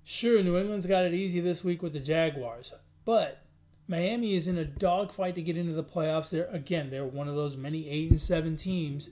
Sure, 0.03 0.43
New 0.43 0.57
England's 0.57 0.85
got 0.85 1.05
it 1.05 1.13
easy 1.13 1.39
this 1.39 1.63
week 1.63 1.81
with 1.81 1.93
the 1.93 1.99
Jaguars, 1.99 2.73
but 3.05 3.42
Miami 3.87 4.35
is 4.35 4.47
in 4.47 4.57
a 4.57 4.65
dogfight 4.65 5.35
to 5.35 5.41
get 5.41 5.57
into 5.57 5.73
the 5.73 5.83
playoffs. 5.83 6.29
They're 6.29 6.47
again, 6.47 6.89
they're 6.89 7.05
one 7.05 7.27
of 7.27 7.35
those 7.35 7.57
many 7.57 7.89
eight 7.89 8.11
and 8.11 8.21
seven 8.21 8.55
teams, 8.55 9.09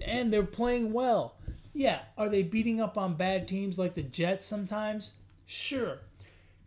and 0.00 0.32
they're 0.32 0.42
playing 0.42 0.92
well. 0.92 1.36
Yeah, 1.72 2.00
are 2.16 2.28
they 2.28 2.42
beating 2.42 2.80
up 2.80 2.96
on 2.96 3.14
bad 3.14 3.48
teams 3.48 3.78
like 3.78 3.94
the 3.94 4.02
Jets 4.02 4.46
sometimes? 4.46 5.14
Sure. 5.44 5.98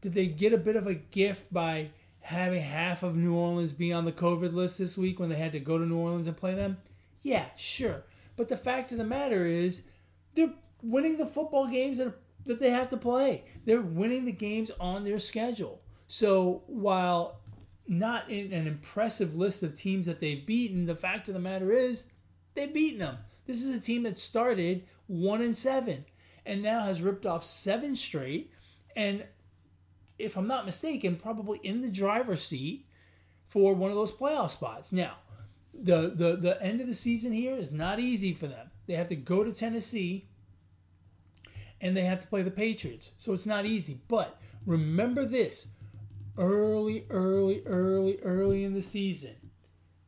Did 0.01 0.13
they 0.13 0.27
get 0.27 0.53
a 0.53 0.57
bit 0.57 0.75
of 0.75 0.85
a 0.85 0.93
gift 0.93 1.51
by 1.51 1.89
having 2.19 2.61
half 2.61 3.03
of 3.03 3.15
New 3.15 3.33
Orleans 3.33 3.71
be 3.71 3.93
on 3.93 4.05
the 4.05 4.11
COVID 4.11 4.53
list 4.53 4.77
this 4.77 4.97
week 4.97 5.19
when 5.19 5.29
they 5.29 5.37
had 5.37 5.53
to 5.53 5.59
go 5.59 5.77
to 5.77 5.85
New 5.85 5.97
Orleans 5.97 6.27
and 6.27 6.35
play 6.35 6.53
them? 6.53 6.77
Yeah, 7.21 7.45
sure. 7.55 8.03
But 8.35 8.49
the 8.49 8.57
fact 8.57 8.91
of 8.91 8.97
the 8.97 9.05
matter 9.05 9.45
is, 9.45 9.83
they're 10.35 10.53
winning 10.83 11.17
the 11.17 11.25
football 11.25 11.67
games 11.67 11.97
that, 11.97 12.13
that 12.45 12.59
they 12.59 12.69
have 12.69 12.89
to 12.89 12.97
play. 12.97 13.45
They're 13.65 13.81
winning 13.81 14.25
the 14.25 14.31
games 14.31 14.71
on 14.79 15.03
their 15.03 15.19
schedule. 15.19 15.81
So 16.07 16.63
while 16.67 17.39
not 17.87 18.29
in 18.29 18.53
an 18.53 18.67
impressive 18.67 19.35
list 19.35 19.63
of 19.63 19.75
teams 19.75 20.05
that 20.05 20.19
they've 20.19 20.45
beaten, 20.45 20.85
the 20.85 20.95
fact 20.95 21.27
of 21.27 21.33
the 21.33 21.39
matter 21.39 21.71
is, 21.71 22.05
they've 22.53 22.73
beaten 22.73 22.99
them. 22.99 23.17
This 23.45 23.63
is 23.63 23.75
a 23.75 23.79
team 23.79 24.03
that 24.03 24.19
started 24.19 24.83
one 25.07 25.41
and 25.41 25.55
seven 25.55 26.05
and 26.45 26.61
now 26.61 26.83
has 26.83 27.01
ripped 27.01 27.25
off 27.25 27.45
seven 27.45 27.95
straight. 27.95 28.51
And 28.95 29.25
if 30.17 30.37
I'm 30.37 30.47
not 30.47 30.65
mistaken, 30.65 31.15
probably 31.15 31.59
in 31.63 31.81
the 31.81 31.91
driver's 31.91 32.41
seat 32.41 32.85
for 33.45 33.73
one 33.73 33.91
of 33.91 33.95
those 33.95 34.11
playoff 34.11 34.51
spots. 34.51 34.91
Now, 34.91 35.17
the, 35.73 36.11
the, 36.13 36.35
the 36.35 36.61
end 36.61 36.81
of 36.81 36.87
the 36.87 36.95
season 36.95 37.31
here 37.31 37.55
is 37.55 37.71
not 37.71 37.99
easy 37.99 38.33
for 38.33 38.47
them. 38.47 38.71
They 38.87 38.93
have 38.93 39.09
to 39.09 39.15
go 39.15 39.43
to 39.43 39.51
Tennessee 39.51 40.27
and 41.79 41.95
they 41.95 42.05
have 42.05 42.21
to 42.21 42.27
play 42.27 42.41
the 42.41 42.51
Patriots. 42.51 43.11
So 43.17 43.33
it's 43.33 43.45
not 43.45 43.65
easy. 43.65 44.01
But 44.07 44.39
remember 44.65 45.25
this 45.25 45.67
early, 46.37 47.05
early, 47.09 47.63
early, 47.65 48.19
early 48.21 48.63
in 48.63 48.73
the 48.73 48.81
season, 48.81 49.35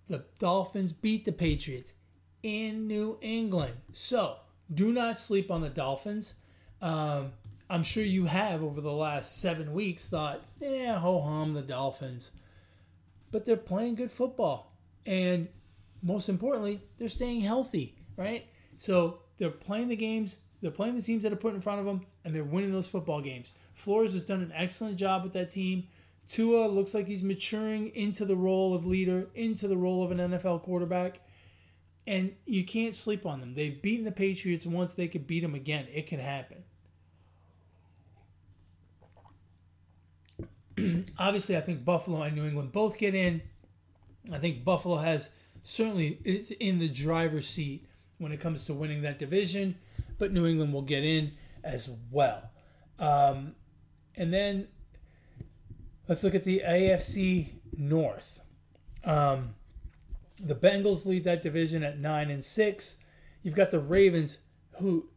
the 0.08 0.26
Dolphins 0.40 0.94
beat 0.94 1.26
the 1.26 1.32
Patriots 1.32 1.94
in 2.44 2.88
New 2.88 3.18
England. 3.22 3.76
So 3.92 4.38
do 4.74 4.92
not 4.92 5.20
sleep 5.20 5.52
on 5.52 5.62
the 5.62 5.70
Dolphins. 5.70 6.36
Um, 6.82 7.32
I'm 7.70 7.84
sure 7.84 8.04
you 8.04 8.26
have 8.26 8.64
over 8.64 8.82
the 8.82 8.92
last 8.92 9.42
seven 9.42 9.74
weeks 9.74 10.08
thought, 10.08 10.42
yeah, 10.60 10.98
ho 10.98 11.22
hum, 11.22 11.54
the 11.54 11.62
Dolphins. 11.62 12.32
But 13.32 13.46
they're 13.46 13.58
playing 13.58 13.96
good 13.96 14.12
football. 14.12 14.76
And 15.06 15.48
most 16.02 16.30
importantly, 16.30 16.82
they're 16.98 17.10
staying 17.10 17.42
healthy, 17.42 17.96
right? 18.18 18.46
So 18.78 19.20
they're 19.38 19.50
playing 19.50 19.90
the 19.90 19.96
games, 19.96 20.38
they're 20.62 20.72
playing 20.72 20.96
the 20.96 21.02
teams 21.02 21.24
that 21.24 21.34
are 21.34 21.38
put 21.38 21.54
in 21.54 21.62
front 21.62 21.80
of 21.80 21.86
them, 21.86 22.06
and 22.24 22.34
they're 22.34 22.44
winning 22.44 22.72
those 22.72 22.88
football 22.88 23.22
games. 23.22 23.52
Flores 23.74 24.14
has 24.14 24.24
done 24.24 24.42
an 24.42 24.52
excellent 24.56 24.98
job 24.98 25.24
with 25.24 25.34
that 25.34 25.50
team. 25.50 25.88
Tua 26.30 26.68
looks 26.68 26.94
like 26.94 27.08
he's 27.08 27.24
maturing 27.24 27.88
into 27.96 28.24
the 28.24 28.36
role 28.36 28.76
of 28.76 28.86
leader, 28.86 29.28
into 29.34 29.68
the 29.68 29.76
role 29.76 30.04
of 30.04 30.12
an 30.12 30.20
NFL 30.20 30.62
quarterback. 30.62 31.22
And 32.06 32.36
you 32.46 32.64
can't 32.64 32.96
sleep 32.96 33.26
on 33.26 33.40
them. 33.40 33.56
They've 33.56 33.82
beaten 33.82 34.06
the 34.06 34.12
Patriots 34.12 34.66
once, 34.66 34.94
they 34.94 35.08
could 35.08 35.28
beat 35.28 35.42
them 35.42 35.56
again. 35.56 35.88
It 35.92 36.08
can 36.08 36.20
happen. 36.20 36.64
Obviously, 41.18 41.58
I 41.58 41.62
think 41.62 41.84
Buffalo 41.84 42.22
and 42.22 42.36
New 42.36 42.46
England 42.46 42.72
both 42.72 42.98
get 42.98 43.16
in. 43.16 43.42
I 44.32 44.38
think 44.38 44.64
Buffalo 44.64 44.98
has 44.98 45.32
certainly 45.64 46.20
is 46.24 46.52
in 46.52 46.78
the 46.78 46.88
driver's 46.88 47.48
seat 47.48 47.88
when 48.20 48.32
it 48.32 48.40
comes 48.40 48.66
to 48.66 48.74
winning 48.74 49.02
that 49.02 49.18
division, 49.18 49.76
but 50.20 50.32
New 50.32 50.46
England 50.46 50.74
will 50.74 50.84
get 50.84 51.04
in 51.04 51.34
as 51.64 51.90
well. 52.12 52.52
Um, 53.00 53.56
and 54.16 54.34
then 54.34 54.68
let's 56.10 56.24
look 56.24 56.36
at 56.36 56.44
the 56.44 56.64
AFC 56.66 57.50
North. 57.78 58.42
Um, 59.06 59.54
the 60.42 60.56
Bengals 60.56 61.06
lead 61.06 61.24
that 61.24 61.42
division 61.42 61.84
at 61.84 62.00
nine 62.00 62.30
and 62.30 62.44
six. 62.44 62.98
You've 63.44 63.56
got 63.56 63.72
the 63.72 63.80
Ravens, 63.80 64.40
who 64.80 65.08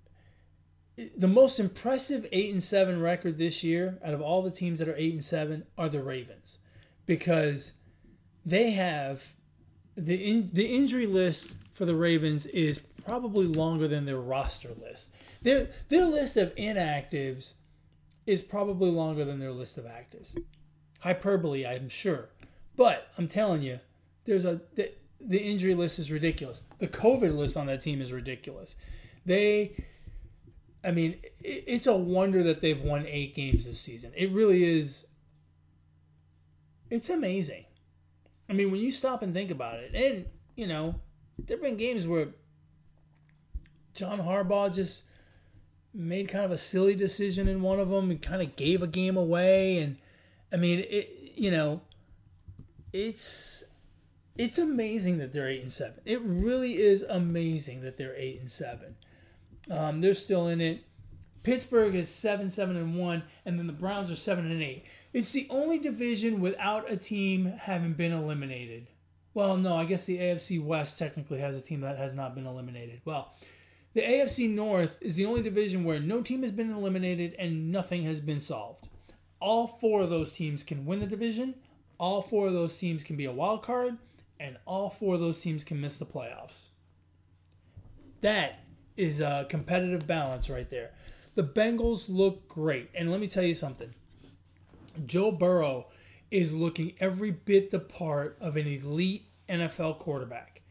the 1.16 1.26
most 1.26 1.58
impressive 1.58 2.26
eight 2.30 2.52
and 2.52 2.62
seven 2.62 3.00
record 3.00 3.38
this 3.38 3.64
year 3.64 3.98
out 4.04 4.14
of 4.14 4.20
all 4.20 4.42
the 4.42 4.50
teams 4.50 4.78
that 4.78 4.88
are 4.88 4.96
eight 4.96 5.14
and 5.14 5.24
seven 5.24 5.64
are 5.78 5.88
the 5.88 6.02
Ravens, 6.02 6.58
because 7.06 7.72
they 8.44 8.72
have 8.72 9.32
the 9.96 10.14
in, 10.14 10.50
the 10.52 10.66
injury 10.66 11.06
list 11.06 11.54
for 11.72 11.86
the 11.86 11.96
Ravens 11.96 12.46
is 12.46 12.78
probably 13.04 13.46
longer 13.46 13.88
than 13.88 14.04
their 14.04 14.20
roster 14.20 14.70
list. 14.80 15.10
Their 15.40 15.68
their 15.88 16.04
list 16.04 16.36
of 16.36 16.54
inactives 16.56 17.54
is 18.26 18.42
probably 18.42 18.90
longer 18.90 19.24
than 19.24 19.38
their 19.40 19.52
list 19.52 19.78
of 19.78 19.84
actives. 19.84 20.36
Hyperbole, 21.02 21.66
I'm 21.66 21.88
sure, 21.88 22.28
but 22.76 23.08
I'm 23.18 23.26
telling 23.26 23.62
you, 23.62 23.80
there's 24.24 24.44
a 24.44 24.60
the, 24.76 24.92
the 25.20 25.38
injury 25.38 25.74
list 25.74 25.98
is 25.98 26.10
ridiculous. 26.12 26.62
The 26.78 26.88
COVID 26.88 27.36
list 27.36 27.56
on 27.56 27.66
that 27.66 27.80
team 27.80 28.00
is 28.00 28.12
ridiculous. 28.12 28.76
They, 29.26 29.84
I 30.84 30.92
mean, 30.92 31.16
it, 31.40 31.64
it's 31.66 31.86
a 31.86 31.96
wonder 31.96 32.42
that 32.44 32.60
they've 32.60 32.80
won 32.80 33.06
eight 33.06 33.34
games 33.34 33.64
this 33.66 33.80
season. 33.80 34.12
It 34.16 34.30
really 34.30 34.64
is. 34.64 35.06
It's 36.88 37.08
amazing. 37.08 37.64
I 38.48 38.52
mean, 38.52 38.70
when 38.70 38.80
you 38.80 38.92
stop 38.92 39.22
and 39.22 39.34
think 39.34 39.50
about 39.50 39.80
it, 39.80 39.94
and 39.94 40.26
you 40.54 40.68
know, 40.68 40.96
there've 41.36 41.62
been 41.62 41.76
games 41.76 42.06
where 42.06 42.28
John 43.94 44.20
Harbaugh 44.20 44.72
just 44.72 45.02
made 45.92 46.28
kind 46.28 46.44
of 46.44 46.52
a 46.52 46.58
silly 46.58 46.94
decision 46.94 47.48
in 47.48 47.60
one 47.60 47.80
of 47.80 47.90
them 47.90 48.10
and 48.10 48.22
kind 48.22 48.40
of 48.40 48.54
gave 48.54 48.82
a 48.82 48.86
game 48.86 49.16
away, 49.16 49.78
and 49.78 49.96
I 50.52 50.56
mean, 50.56 50.80
it, 50.80 51.32
you 51.36 51.50
know, 51.50 51.80
it's 52.92 53.64
it's 54.36 54.58
amazing 54.58 55.18
that 55.18 55.32
they're 55.32 55.48
eight 55.48 55.62
and 55.62 55.72
seven. 55.72 56.00
It 56.04 56.20
really 56.22 56.76
is 56.76 57.02
amazing 57.02 57.82
that 57.82 57.96
they're 57.96 58.16
eight 58.16 58.40
and 58.40 58.50
seven. 58.50 58.96
Um, 59.70 60.00
they're 60.00 60.14
still 60.14 60.48
in 60.48 60.60
it. 60.60 60.84
Pittsburgh 61.42 61.94
is 61.94 62.08
seven, 62.08 62.50
seven, 62.50 62.76
and 62.76 62.96
one, 62.96 63.24
and 63.44 63.58
then 63.58 63.66
the 63.66 63.72
Browns 63.72 64.10
are 64.10 64.16
seven 64.16 64.50
and 64.50 64.62
eight. 64.62 64.84
It's 65.12 65.32
the 65.32 65.46
only 65.50 65.78
division 65.78 66.40
without 66.40 66.90
a 66.90 66.96
team 66.96 67.46
having 67.46 67.94
been 67.94 68.12
eliminated. 68.12 68.86
Well, 69.34 69.56
no, 69.56 69.76
I 69.76 69.84
guess 69.84 70.04
the 70.06 70.18
AFC 70.18 70.62
West 70.62 70.98
technically 70.98 71.40
has 71.40 71.56
a 71.56 71.60
team 71.60 71.80
that 71.80 71.98
has 71.98 72.14
not 72.14 72.34
been 72.34 72.46
eliminated. 72.46 73.00
Well, 73.04 73.34
the 73.94 74.02
AFC 74.02 74.48
North 74.48 74.98
is 75.00 75.16
the 75.16 75.26
only 75.26 75.42
division 75.42 75.84
where 75.84 76.00
no 76.00 76.22
team 76.22 76.42
has 76.42 76.52
been 76.52 76.70
eliminated 76.70 77.34
and 77.38 77.72
nothing 77.72 78.04
has 78.04 78.20
been 78.20 78.40
solved. 78.40 78.88
All 79.42 79.66
four 79.66 80.02
of 80.02 80.10
those 80.10 80.30
teams 80.30 80.62
can 80.62 80.86
win 80.86 81.00
the 81.00 81.06
division. 81.06 81.56
All 81.98 82.22
four 82.22 82.46
of 82.46 82.52
those 82.52 82.76
teams 82.76 83.02
can 83.02 83.16
be 83.16 83.24
a 83.24 83.32
wild 83.32 83.64
card, 83.64 83.98
and 84.38 84.56
all 84.66 84.88
four 84.88 85.14
of 85.14 85.20
those 85.20 85.40
teams 85.40 85.64
can 85.64 85.80
miss 85.80 85.96
the 85.96 86.06
playoffs. 86.06 86.66
That 88.20 88.60
is 88.96 89.20
a 89.20 89.46
competitive 89.48 90.06
balance 90.06 90.48
right 90.48 90.70
there. 90.70 90.92
The 91.34 91.42
Bengals 91.42 92.06
look 92.08 92.48
great. 92.48 92.88
And 92.94 93.10
let 93.10 93.18
me 93.18 93.26
tell 93.26 93.42
you 93.42 93.54
something 93.54 93.92
Joe 95.06 95.32
Burrow 95.32 95.86
is 96.30 96.54
looking 96.54 96.92
every 97.00 97.32
bit 97.32 97.72
the 97.72 97.80
part 97.80 98.36
of 98.40 98.56
an 98.56 98.68
elite 98.68 99.26
NFL 99.48 99.98
quarterback. 99.98 100.62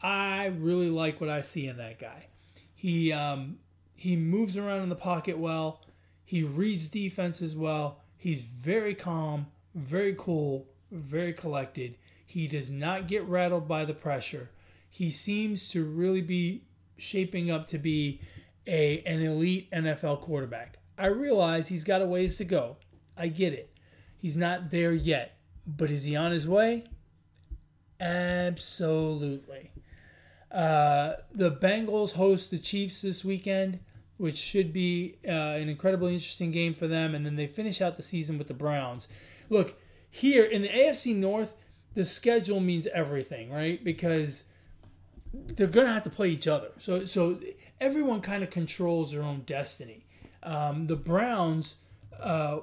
I 0.00 0.46
really 0.46 0.90
like 0.90 1.20
what 1.20 1.28
I 1.28 1.40
see 1.40 1.66
in 1.66 1.76
that 1.78 1.98
guy. 1.98 2.26
He 2.72 3.12
um, 3.12 3.58
he 3.96 4.14
moves 4.14 4.56
around 4.56 4.82
in 4.82 4.90
the 4.90 4.94
pocket 4.94 5.38
well. 5.38 5.80
He 6.24 6.44
reads 6.44 6.86
defenses 6.86 7.56
well. 7.56 8.01
He's 8.22 8.42
very 8.42 8.94
calm, 8.94 9.48
very 9.74 10.14
cool, 10.16 10.68
very 10.92 11.32
collected. 11.32 11.96
He 12.24 12.46
does 12.46 12.70
not 12.70 13.08
get 13.08 13.24
rattled 13.24 13.66
by 13.66 13.84
the 13.84 13.94
pressure. 13.94 14.48
He 14.88 15.10
seems 15.10 15.68
to 15.70 15.84
really 15.84 16.20
be 16.20 16.62
shaping 16.96 17.50
up 17.50 17.66
to 17.66 17.78
be 17.78 18.20
a 18.64 19.02
an 19.06 19.22
elite 19.22 19.68
NFL 19.72 20.20
quarterback. 20.20 20.78
I 20.96 21.06
realize 21.06 21.66
he's 21.66 21.82
got 21.82 22.00
a 22.00 22.06
ways 22.06 22.36
to 22.36 22.44
go. 22.44 22.76
I 23.16 23.26
get 23.26 23.54
it. 23.54 23.76
He's 24.16 24.36
not 24.36 24.70
there 24.70 24.92
yet, 24.92 25.36
but 25.66 25.90
is 25.90 26.04
he 26.04 26.14
on 26.14 26.30
his 26.30 26.46
way? 26.46 26.84
Absolutely. 27.98 29.72
Uh, 30.48 31.14
the 31.34 31.50
Bengals 31.50 32.12
host 32.12 32.52
the 32.52 32.58
Chiefs 32.60 33.02
this 33.02 33.24
weekend, 33.24 33.80
which 34.22 34.36
should 34.36 34.72
be 34.72 35.16
uh, 35.26 35.32
an 35.32 35.68
incredibly 35.68 36.14
interesting 36.14 36.52
game 36.52 36.72
for 36.74 36.86
them. 36.86 37.12
And 37.12 37.26
then 37.26 37.34
they 37.34 37.48
finish 37.48 37.80
out 37.80 37.96
the 37.96 38.04
season 38.04 38.38
with 38.38 38.46
the 38.46 38.54
Browns. 38.54 39.08
Look, 39.50 39.74
here 40.08 40.44
in 40.44 40.62
the 40.62 40.68
AFC 40.68 41.16
North, 41.16 41.56
the 41.94 42.04
schedule 42.04 42.60
means 42.60 42.86
everything, 42.94 43.50
right? 43.50 43.82
Because 43.82 44.44
they're 45.34 45.66
going 45.66 45.88
to 45.88 45.92
have 45.92 46.04
to 46.04 46.10
play 46.10 46.28
each 46.28 46.46
other. 46.46 46.68
So, 46.78 47.04
so 47.04 47.40
everyone 47.80 48.20
kind 48.20 48.44
of 48.44 48.50
controls 48.50 49.10
their 49.10 49.24
own 49.24 49.40
destiny. 49.40 50.06
Um, 50.44 50.86
the 50.86 50.94
Browns, 50.94 51.78
uh, 52.20 52.60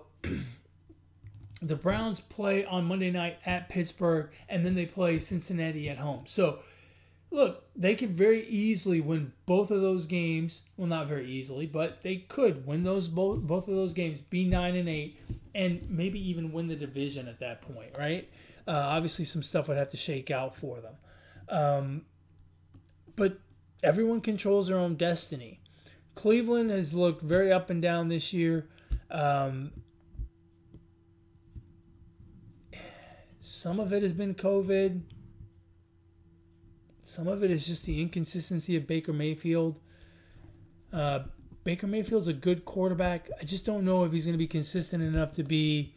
the 1.62 1.76
Browns 1.76 2.22
play 2.22 2.63
on 2.63 2.86
Monday 2.86 3.12
night 3.12 3.38
at 3.45 3.67
Pittsburgh, 3.67 4.30
and 4.48 4.65
then 4.65 4.76
they 4.76 4.86
play 4.86 5.19
Cincinnati 5.19 5.89
at 5.89 5.98
home. 5.98 6.22
So, 6.24 6.60
look, 7.31 7.65
they 7.75 7.95
could 7.95 8.11
very 8.11 8.45
easily 8.47 9.01
win 9.01 9.33
both 9.45 9.71
of 9.71 9.81
those 9.81 10.05
games. 10.05 10.61
Well, 10.77 10.87
not 10.87 11.07
very 11.07 11.29
easily, 11.29 11.65
but 11.65 12.01
they 12.01 12.17
could 12.17 12.65
win 12.65 12.83
those 12.83 13.07
both 13.07 13.41
both 13.41 13.67
of 13.67 13.75
those 13.75 13.93
games, 13.93 14.19
be 14.19 14.45
nine 14.45 14.75
and 14.75 14.89
eight, 14.89 15.19
and 15.53 15.89
maybe 15.89 16.19
even 16.29 16.51
win 16.51 16.67
the 16.67 16.75
division 16.75 17.27
at 17.27 17.39
that 17.39 17.61
point, 17.61 17.97
right? 17.97 18.29
Uh, 18.67 18.71
obviously, 18.71 19.25
some 19.25 19.43
stuff 19.43 19.67
would 19.67 19.77
have 19.77 19.89
to 19.91 19.97
shake 19.97 20.31
out 20.31 20.55
for 20.55 20.79
them, 20.79 20.95
um, 21.49 22.01
but 23.15 23.39
everyone 23.83 24.21
controls 24.21 24.67
their 24.67 24.77
own 24.77 24.95
destiny. 24.95 25.59
Cleveland 26.15 26.69
has 26.69 26.93
looked 26.93 27.21
very 27.21 27.51
up 27.51 27.69
and 27.69 27.81
down 27.81 28.09
this 28.09 28.33
year. 28.33 28.67
Um, 29.09 29.71
some 33.39 33.79
of 33.79 33.93
it 33.93 34.03
has 34.03 34.13
been 34.13 34.35
COVID. 34.35 35.01
Some 37.10 37.28
of 37.28 37.43
it 37.43 37.50
is 37.50 37.65
just 37.65 37.86
the 37.86 38.04
inconsistency 38.04 38.76
of 38.76 38.86
Baker 38.86 39.12
Mayfield. 39.12 39.80
Uh, 40.93 41.22
Baker 41.63 41.88
Mayfield's 41.88 42.28
a 42.28 42.34
good 42.34 42.65
quarterback. 42.65 43.32
I 43.41 43.45
just 43.45 43.65
don't 43.65 43.84
know 43.84 44.04
if 44.04 44.12
he's 44.12 44.26
going 44.26 44.36
to 44.36 44.38
be 44.38 44.45
consistent 44.45 45.02
enough 45.02 45.32
to 45.34 45.43
be 45.43 45.95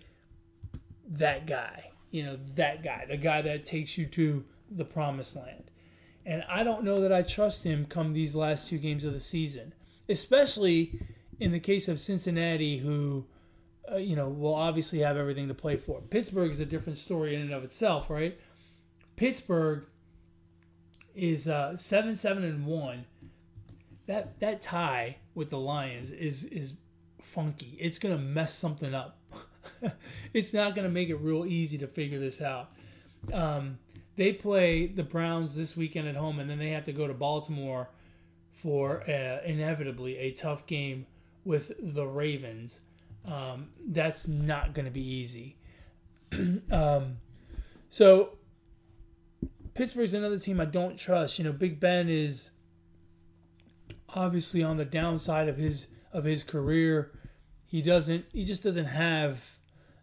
that 1.06 1.46
guy. 1.46 1.90
You 2.10 2.22
know, 2.22 2.38
that 2.54 2.82
guy, 2.82 3.04
the 3.10 3.18
guy 3.18 3.42
that 3.42 3.66
takes 3.66 3.98
you 3.98 4.06
to 4.06 4.46
the 4.70 4.86
promised 4.86 5.36
land. 5.36 5.64
And 6.24 6.44
I 6.48 6.64
don't 6.64 6.82
know 6.82 7.02
that 7.02 7.12
I 7.12 7.20
trust 7.20 7.64
him 7.64 7.84
come 7.84 8.14
these 8.14 8.34
last 8.34 8.68
two 8.68 8.78
games 8.78 9.04
of 9.04 9.12
the 9.12 9.20
season, 9.20 9.74
especially 10.08 10.98
in 11.38 11.52
the 11.52 11.60
case 11.60 11.88
of 11.88 12.00
Cincinnati, 12.00 12.78
who, 12.78 13.26
uh, 13.92 13.96
you 13.96 14.16
know, 14.16 14.30
will 14.30 14.54
obviously 14.54 15.00
have 15.00 15.18
everything 15.18 15.48
to 15.48 15.54
play 15.54 15.76
for. 15.76 16.00
Pittsburgh 16.00 16.50
is 16.50 16.60
a 16.60 16.66
different 16.66 16.98
story 16.98 17.34
in 17.34 17.42
and 17.42 17.52
of 17.52 17.64
itself, 17.64 18.08
right? 18.08 18.40
Pittsburgh 19.16 19.84
is 21.14 21.48
uh, 21.48 21.76
seven, 21.76 22.16
seven, 22.16 22.44
and 22.44 22.66
one. 22.66 23.06
That 24.06 24.40
that 24.40 24.60
tie 24.60 25.16
with 25.34 25.50
the 25.50 25.58
Lions 25.58 26.10
is 26.10 26.44
is 26.44 26.74
funky. 27.20 27.76
It's 27.80 27.98
gonna 27.98 28.18
mess 28.18 28.54
something 28.54 28.94
up. 28.94 29.18
it's 30.34 30.52
not 30.52 30.74
gonna 30.74 30.88
make 30.88 31.08
it 31.08 31.16
real 31.16 31.46
easy 31.46 31.78
to 31.78 31.86
figure 31.86 32.18
this 32.18 32.40
out. 32.40 32.70
Um, 33.32 33.78
they 34.16 34.32
play 34.32 34.86
the 34.86 35.02
Browns 35.02 35.54
this 35.54 35.76
weekend 35.76 36.08
at 36.08 36.16
home, 36.16 36.38
and 36.38 36.50
then 36.50 36.58
they 36.58 36.70
have 36.70 36.84
to 36.84 36.92
go 36.92 37.06
to 37.06 37.14
Baltimore 37.14 37.88
for 38.50 39.02
uh, 39.08 39.42
inevitably 39.44 40.18
a 40.18 40.32
tough 40.32 40.66
game 40.66 41.06
with 41.44 41.72
the 41.80 42.06
Ravens. 42.06 42.80
Um, 43.24 43.70
that's 43.86 44.26
not 44.28 44.74
going 44.74 44.84
to 44.84 44.90
be 44.90 45.04
easy. 45.04 45.56
um, 46.70 47.18
so 47.88 48.36
Pittsburgh's 49.74 50.14
another 50.14 50.38
team 50.38 50.60
I 50.60 50.66
don't 50.66 50.98
trust. 50.98 51.38
You 51.38 51.44
know, 51.44 51.52
Big 51.52 51.80
Ben 51.80 52.08
is 52.08 52.50
obviously 54.14 54.62
on 54.62 54.76
the 54.76 54.84
downside 54.84 55.48
of 55.48 55.56
his 55.56 55.86
of 56.12 56.24
his 56.24 56.44
career. 56.44 57.12
He 57.66 57.80
doesn't. 57.80 58.26
He 58.32 58.44
just 58.44 58.62
doesn't 58.62 58.86
have 58.86 59.58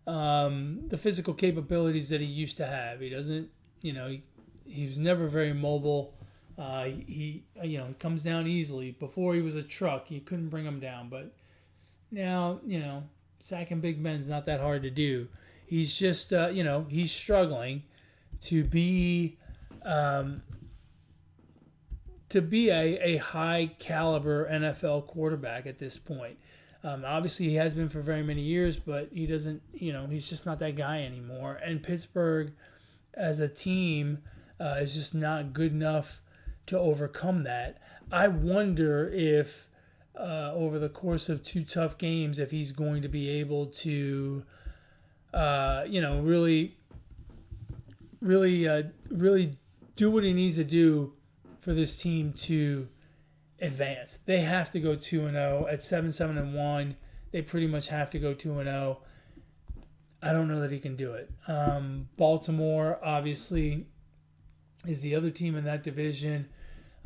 um, 0.07 0.81
the 0.87 0.97
physical 0.97 1.33
capabilities 1.33 2.09
that 2.09 2.21
he 2.21 2.27
used 2.27 2.57
to 2.57 2.65
have. 2.65 2.99
He 2.99 3.09
doesn't. 3.09 3.49
You 3.81 3.93
know, 3.93 4.07
he, 4.07 4.23
he 4.65 4.87
was 4.87 4.97
never 4.97 5.27
very 5.27 5.53
mobile. 5.53 6.15
Uh, 6.57 6.85
he, 6.85 7.45
you 7.63 7.77
know, 7.77 7.85
he 7.85 7.93
comes 7.93 8.23
down 8.23 8.47
easily. 8.47 8.91
Before 8.91 9.33
he 9.33 9.41
was 9.41 9.55
a 9.55 9.63
truck, 9.63 10.11
you 10.11 10.19
couldn't 10.19 10.49
bring 10.49 10.65
him 10.65 10.79
down. 10.79 11.09
But 11.09 11.33
now, 12.11 12.59
you 12.65 12.79
know, 12.79 13.03
sacking 13.39 13.79
Big 13.79 14.01
Ben's 14.03 14.27
not 14.27 14.45
that 14.45 14.59
hard 14.59 14.83
to 14.83 14.89
do. 14.89 15.27
He's 15.65 15.93
just, 15.93 16.33
uh, 16.33 16.49
you 16.49 16.63
know, 16.63 16.87
he's 16.89 17.11
struggling 17.11 17.83
to 18.41 18.63
be 18.63 19.37
um, 19.83 20.41
to 22.29 22.41
be 22.41 22.69
a, 22.69 22.99
a 22.99 23.17
high 23.17 23.71
caliber 23.79 24.47
NFL 24.49 25.07
quarterback 25.07 25.65
at 25.65 25.79
this 25.79 25.97
point. 25.97 26.37
Um, 26.83 27.03
obviously, 27.05 27.49
he 27.49 27.55
has 27.55 27.73
been 27.73 27.89
for 27.89 28.01
very 28.01 28.23
many 28.23 28.41
years, 28.41 28.77
but 28.77 29.09
he 29.11 29.27
doesn't, 29.27 29.61
you 29.73 29.91
know, 29.91 30.07
he's 30.07 30.29
just 30.29 30.45
not 30.45 30.59
that 30.59 30.75
guy 30.75 31.03
anymore. 31.03 31.59
And 31.63 31.83
Pittsburgh, 31.83 32.53
as 33.13 33.39
a 33.39 33.49
team, 33.49 34.19
uh, 34.59 34.77
is 34.81 34.93
just 34.93 35.13
not 35.13 35.51
good 35.53 35.73
enough 35.73 36.21
to 36.67 36.79
overcome 36.79 37.43
that. 37.43 37.79
I 38.11 38.27
wonder 38.27 39.09
if, 39.11 39.67
uh, 40.15 40.51
over 40.53 40.79
the 40.79 40.89
course 40.89 41.27
of 41.27 41.43
two 41.43 41.63
tough 41.63 41.97
games, 41.97 42.39
if 42.39 42.51
he's 42.51 42.71
going 42.71 43.01
to 43.01 43.09
be 43.09 43.29
able 43.29 43.67
to, 43.67 44.43
uh, 45.33 45.83
you 45.87 45.99
know, 45.99 46.21
really, 46.21 46.77
really, 48.21 48.67
uh, 48.67 48.83
really 49.09 49.57
do 49.99 50.09
what 50.09 50.23
he 50.23 50.31
needs 50.31 50.55
to 50.55 50.63
do 50.63 51.11
for 51.59 51.73
this 51.73 52.01
team 52.01 52.31
to 52.31 52.87
advance. 53.59 54.17
They 54.25 54.39
have 54.39 54.71
to 54.71 54.79
go 54.79 54.95
2 54.95 55.25
and 55.25 55.35
0 55.35 55.67
at 55.69 55.83
7 55.83 56.13
7 56.13 56.37
and 56.37 56.55
1. 56.55 56.95
They 57.31 57.41
pretty 57.41 57.67
much 57.67 57.89
have 57.89 58.09
to 58.11 58.19
go 58.19 58.33
2 58.33 58.59
and 58.59 58.69
0. 58.69 58.99
I 60.23 60.31
don't 60.31 60.47
know 60.47 60.61
that 60.61 60.71
he 60.71 60.79
can 60.79 60.95
do 60.95 61.13
it. 61.13 61.29
Um, 61.49 62.07
Baltimore 62.15 62.97
obviously 63.03 63.87
is 64.87 65.01
the 65.01 65.15
other 65.15 65.31
team 65.31 65.57
in 65.57 65.65
that 65.65 65.83
division. 65.83 66.47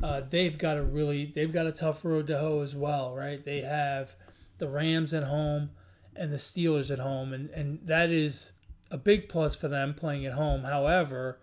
Uh, 0.00 0.20
they've 0.20 0.56
got 0.56 0.76
a 0.76 0.82
really 0.82 1.32
they've 1.34 1.52
got 1.52 1.66
a 1.66 1.72
tough 1.72 2.04
road 2.04 2.28
to 2.28 2.38
hoe 2.38 2.60
as 2.60 2.76
well, 2.76 3.12
right? 3.12 3.44
They 3.44 3.62
have 3.62 4.14
the 4.58 4.68
Rams 4.68 5.12
at 5.12 5.24
home 5.24 5.70
and 6.14 6.32
the 6.32 6.36
Steelers 6.36 6.92
at 6.92 7.00
home, 7.00 7.32
and 7.32 7.50
and 7.50 7.80
that 7.86 8.10
is 8.10 8.52
a 8.92 8.98
big 8.98 9.28
plus 9.28 9.56
for 9.56 9.66
them 9.66 9.94
playing 9.94 10.24
at 10.26 10.34
home. 10.34 10.62
However, 10.62 11.40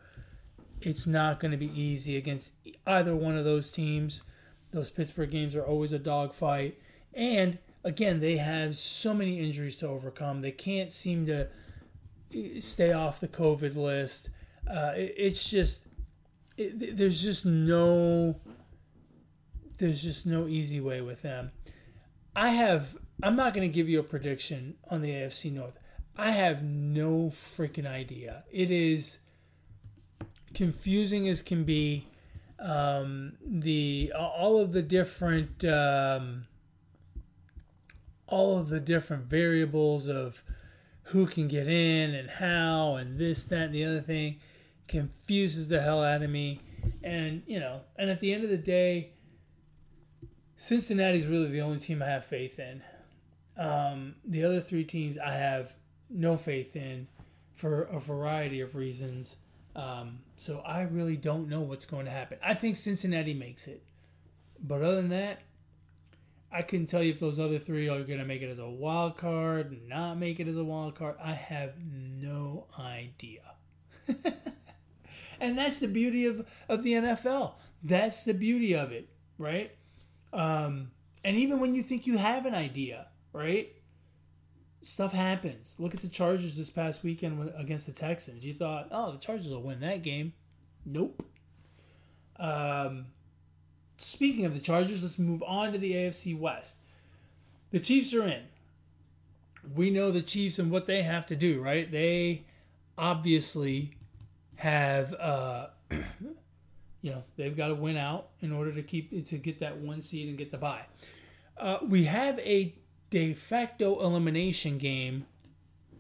it's 0.82 1.08
not 1.08 1.40
going 1.40 1.52
to 1.52 1.58
be 1.58 1.72
easy 1.80 2.18
against 2.18 2.52
either 2.86 3.16
one 3.16 3.38
of 3.38 3.46
those 3.46 3.70
teams. 3.70 4.24
Those 4.72 4.90
Pittsburgh 4.90 5.32
games 5.32 5.56
are 5.56 5.64
always 5.66 5.94
a 5.94 6.00
dogfight. 6.00 6.80
And 7.14 7.58
again, 7.84 8.20
they 8.20 8.38
have 8.38 8.78
so 8.78 9.14
many 9.14 9.40
injuries 9.40 9.78
to 9.78 9.88
overcome. 9.88 10.42
They 10.42 10.52
can't 10.52 10.92
seem 10.92 11.26
to 11.26 11.48
eh, 12.34 12.60
stay 12.60 12.94
off 12.94 13.20
the 13.20 13.28
COVID 13.28 13.76
list. 13.76 14.30
Uh, 14.70 14.94
it, 14.96 15.14
it's 15.18 15.50
just, 15.50 15.82
it, 16.58 16.98
there's 16.98 17.22
just 17.22 17.46
no, 17.46 18.40
there's 19.78 20.02
just 20.02 20.26
no 20.26 20.48
easy 20.48 20.80
way 20.80 21.02
with 21.02 21.22
them. 21.22 21.52
I 22.36 22.50
have, 22.50 22.98
I'm 23.22 23.36
not 23.36 23.54
going 23.54 23.70
to 23.70 23.74
give 23.74 23.90
you 23.90 24.00
a 24.00 24.04
prediction 24.04 24.76
on 24.90 25.02
the 25.02 25.10
AFC 25.10 25.52
North. 25.52 25.78
I 26.18 26.32
have 26.32 26.64
no 26.64 27.32
freaking 27.34 27.88
idea. 27.88 28.44
It 28.52 28.72
is 28.72 29.20
confusing 30.54 31.28
as 31.28 31.42
can 31.42 31.64
be. 31.64 32.08
Um, 32.60 33.38
the 33.44 34.14
all 34.16 34.60
of 34.60 34.72
the 34.72 34.84
different 34.84 35.66
um, 35.66 36.46
all 38.32 38.58
of 38.58 38.70
the 38.70 38.80
different 38.80 39.26
variables 39.26 40.08
of 40.08 40.44
who 41.12 41.28
can 41.28 41.48
get 41.48 41.68
in 41.68 42.16
and 42.16 42.30
how 42.30 42.96
and 42.96 43.20
this 43.20 43.44
that 43.44 43.66
and 43.66 43.76
the 43.76 43.84
other 43.84 44.02
thing 44.02 44.40
confuses 44.88 45.68
the 45.68 45.82
hell 45.82 46.04
out 46.04 46.24
of 46.24 46.30
me 46.30 46.62
and 47.04 47.44
you 47.46 47.60
know 47.60 47.82
and 47.98 48.10
at 48.10 48.20
the 48.22 48.34
end 48.34 48.44
of 48.44 48.50
the 48.50 48.58
day 48.58 49.12
cincinnati's 50.56 51.28
really 51.28 51.48
the 51.48 51.62
only 51.62 51.78
team 51.78 52.02
i 52.02 52.06
have 52.06 52.26
faith 52.26 52.60
in 52.60 52.82
um, 53.58 54.16
the 54.26 54.44
other 54.44 54.62
three 54.62 54.84
teams 54.84 55.18
i 55.18 55.34
have 55.34 55.76
no 56.10 56.38
faith 56.38 56.76
in 56.76 57.08
for 57.54 57.84
a 57.84 58.00
variety 58.00 58.62
of 58.62 58.76
reasons 58.76 59.36
um, 59.76 60.20
so 60.38 60.60
I 60.60 60.82
really 60.84 61.18
don't 61.18 61.50
know 61.50 61.62
what's 61.62 61.86
going 61.86 62.06
to 62.06 62.12
happen. 62.12 62.38
I 62.44 62.54
think 62.54 62.78
Cincinnati 62.78 63.34
makes 63.34 63.68
it, 63.68 63.84
but 64.62 64.82
other 64.82 64.96
than 64.98 65.10
that, 65.10 65.40
I 66.52 66.62
couldn't 66.64 66.88
tell 66.88 67.02
you 67.02 67.12
if 67.12 67.20
those 67.20 67.40
other 67.40 67.60
three 67.60 67.88
are 67.88 68.04
going 68.04 68.20
to 68.20 68.26
make 68.26 68.42
it 68.42 68.50
as 68.50 68.60
a 68.60 68.70
wild 68.70 69.18
card, 69.18 69.88
not 69.88 70.16
make 70.16 70.40
it 70.40 70.48
as 70.50 70.58
a 70.58 70.64
wild 70.64 70.96
card. 70.96 71.16
I 71.24 71.34
have 71.34 71.76
no 71.80 72.68
idea. 72.78 73.42
and 75.40 75.58
that's 75.58 75.80
the 75.80 75.88
beauty 75.88 76.26
of, 76.26 76.46
of 76.68 76.84
the 76.84 76.94
NFL. 76.94 77.54
That's 77.84 78.24
the 78.24 78.34
beauty 78.34 78.74
of 78.76 78.92
it, 78.92 79.08
right? 79.38 79.72
Um, 80.34 80.92
and 81.24 81.38
even 81.38 81.60
when 81.62 81.74
you 81.74 81.84
think 81.84 82.06
you 82.06 82.18
have 82.18 82.46
an 82.46 82.54
idea, 82.54 83.08
right? 83.32 83.74
Stuff 84.84 85.14
happens. 85.14 85.76
Look 85.78 85.94
at 85.94 86.02
the 86.02 86.08
Chargers 86.08 86.56
this 86.56 86.70
past 86.70 87.04
weekend 87.04 87.52
against 87.56 87.86
the 87.86 87.92
Texans. 87.92 88.46
You 88.46 88.54
thought, 88.54 88.88
oh, 88.92 89.12
the 89.12 89.20
Chargers 89.20 89.50
will 89.50 89.62
win 89.62 89.80
that 89.82 90.02
game. 90.02 90.34
Nope. 90.86 91.24
Um, 92.38 93.06
speaking 93.98 94.46
of 94.46 94.56
the 94.56 94.60
Chargers, 94.60 95.04
let's 95.04 95.20
move 95.20 95.44
on 95.44 95.72
to 95.74 95.78
the 95.78 95.94
AFC 95.94 96.38
West. 96.38 96.78
The 97.70 97.80
Chiefs 97.80 98.14
are 98.14 98.26
in. 98.26 98.44
We 99.76 99.92
know 99.92 100.12
the 100.12 100.24
Chiefs 100.24 100.58
and 100.58 100.72
what 100.72 100.88
they 100.88 101.04
have 101.04 101.28
to 101.28 101.36
do, 101.36 101.62
right? 101.62 101.90
They 101.90 102.46
obviously 102.98 103.94
have, 104.56 105.14
uh, 105.14 105.68
you 107.02 107.12
know, 107.12 107.24
they've 107.38 107.56
got 107.56 107.68
to 107.68 107.76
win 107.76 107.98
out 107.98 108.30
in 108.42 108.52
order 108.52 108.72
to 108.74 108.82
keep 108.82 109.28
to 109.28 109.38
get 109.38 109.60
that 109.60 109.78
one 109.78 110.02
seed 110.02 110.30
and 110.30 110.38
get 110.38 110.52
the 110.52 110.58
bye. 110.58 110.86
Uh, 111.58 111.78
we 111.88 112.06
have 112.06 112.40
a 112.40 112.74
de 113.12 113.34
facto 113.34 114.02
elimination 114.02 114.80
game 114.80 115.28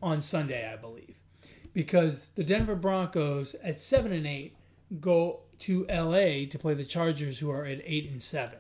on 0.02 0.22
Sunday, 0.22 0.68
I 0.72 0.78
believe, 0.78 1.20
because 1.74 2.26
the 2.36 2.44
Denver 2.44 2.76
Broncos 2.76 3.56
at 3.64 3.80
seven 3.80 4.12
and 4.12 4.26
eight 4.26 4.56
go 5.00 5.42
to 5.60 5.86
LA 5.88 6.50
to 6.50 6.58
play 6.60 6.74
the 6.74 6.84
Chargers, 6.84 7.38
who 7.38 7.52
are 7.52 7.66
at 7.66 7.82
eight 7.86 8.10
and 8.10 8.24
seven. 8.24 8.58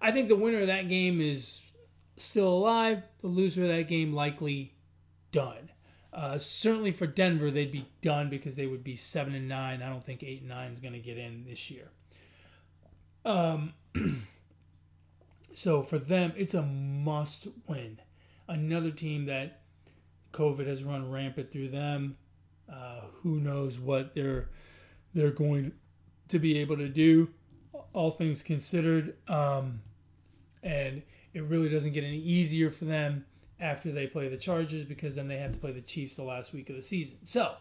I 0.00 0.12
think 0.12 0.28
the 0.28 0.36
winner 0.36 0.60
of 0.60 0.68
that 0.68 0.88
game 0.88 1.20
is 1.20 1.62
still 2.16 2.48
alive. 2.48 3.02
The 3.20 3.26
loser 3.26 3.62
of 3.62 3.68
that 3.68 3.88
game 3.88 4.12
likely 4.12 4.74
done. 5.32 5.70
Uh, 6.12 6.38
certainly 6.38 6.92
for 6.92 7.06
Denver, 7.06 7.50
they'd 7.50 7.70
be 7.70 7.86
done 8.00 8.30
because 8.30 8.56
they 8.56 8.66
would 8.66 8.84
be 8.84 8.96
seven 8.96 9.34
and 9.34 9.48
nine. 9.48 9.82
I 9.82 9.88
don't 9.88 10.04
think 10.04 10.22
eight 10.22 10.40
and 10.40 10.48
nine 10.48 10.72
is 10.72 10.80
going 10.80 10.94
to 10.94 10.98
get 10.98 11.18
in 11.18 11.44
this 11.44 11.70
year. 11.70 11.90
Um, 13.24 13.74
so 15.54 15.82
for 15.82 15.98
them, 15.98 16.32
it's 16.36 16.54
a 16.54 16.62
must 16.62 17.48
win. 17.66 17.98
Another 18.48 18.90
team 18.90 19.26
that 19.26 19.60
COVID 20.32 20.66
has 20.66 20.84
run 20.84 21.10
rampant 21.10 21.50
through 21.50 21.68
them. 21.68 22.16
Uh, 22.72 23.02
who 23.22 23.40
knows 23.40 23.78
what 23.78 24.14
they're 24.14 24.48
they're 25.12 25.32
going 25.32 25.72
to 26.28 26.38
be 26.38 26.58
able 26.58 26.76
to 26.76 26.88
do, 26.88 27.28
all 27.92 28.12
things 28.12 28.42
considered. 28.44 29.16
Um, 29.28 29.80
and 30.62 31.02
it 31.34 31.42
really 31.42 31.68
doesn't 31.68 31.92
get 31.92 32.04
any 32.04 32.20
easier 32.20 32.70
for 32.70 32.84
them 32.84 33.24
after 33.58 33.90
they 33.90 34.06
play 34.06 34.28
the 34.28 34.36
Chargers 34.36 34.84
because 34.84 35.16
then 35.16 35.26
they 35.26 35.38
have 35.38 35.52
to 35.52 35.58
play 35.58 35.72
the 35.72 35.80
Chiefs 35.80 36.16
the 36.16 36.22
last 36.22 36.52
week 36.52 36.70
of 36.70 36.76
the 36.76 36.82
season. 36.82 37.18
So 37.24 37.54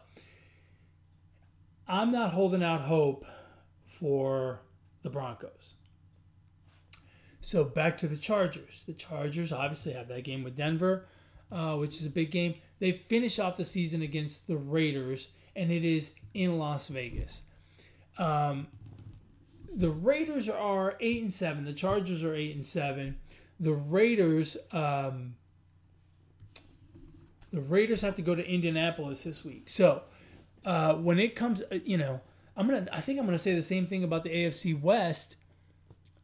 I'm 1.88 2.12
not 2.12 2.32
holding 2.32 2.64
out 2.64 2.82
hope 2.82 3.26
for 3.88 4.62
the 5.02 5.10
Broncos. 5.10 5.74
So 7.50 7.64
back 7.64 7.98
to 7.98 8.08
the 8.08 8.16
Chargers. 8.16 8.84
The 8.86 8.94
Chargers 8.94 9.52
obviously 9.52 9.94
have 9.94 10.08
that 10.10 10.24
game 10.24 10.44
with 10.44 10.56
Denver, 10.56 11.08
uh, 11.52 11.78
which 11.78 12.00
is 12.00 12.06
a 12.06 12.10
big 12.12 12.30
game. 12.30 12.54
They 12.78 12.92
finish 12.92 13.40
off 13.40 13.58
the 13.58 13.66
season 13.66 14.04
against 14.04 14.46
the 14.46 14.56
Raiders, 14.56 15.30
and 15.56 15.72
it 15.72 15.84
is 15.84 16.12
in 16.36 16.60
Las 16.60 16.90
Vegas. 16.90 17.42
Um, 18.20 18.68
the 19.76 19.90
Raiders 19.90 20.48
are 20.48 20.96
eight 21.00 21.24
and 21.24 21.34
seven. 21.34 21.66
The 21.66 21.74
Chargers 21.74 22.24
are 22.24 22.36
eight 22.36 22.54
and 22.54 22.64
seven. 22.64 23.18
The 23.60 23.74
Raiders, 23.74 24.56
um, 24.72 25.34
the 27.52 27.62
Raiders 27.62 28.02
have 28.02 28.14
to 28.18 28.22
go 28.22 28.36
to 28.36 28.48
Indianapolis 28.48 29.24
this 29.24 29.44
week. 29.44 29.70
So 29.70 30.04
uh, 30.66 30.94
when 30.94 31.18
it 31.18 31.36
comes, 31.36 31.64
uh, 31.64 31.80
you 31.84 31.98
know, 31.98 32.22
I'm 32.56 32.68
gonna. 32.68 32.86
I 32.92 33.02
think 33.02 33.20
I'm 33.20 33.26
gonna 33.26 33.40
say 33.40 33.56
the 33.56 33.64
same 33.64 33.88
thing 33.88 34.04
about 34.04 34.22
the 34.22 34.30
AFC 34.30 34.80
West 34.80 35.36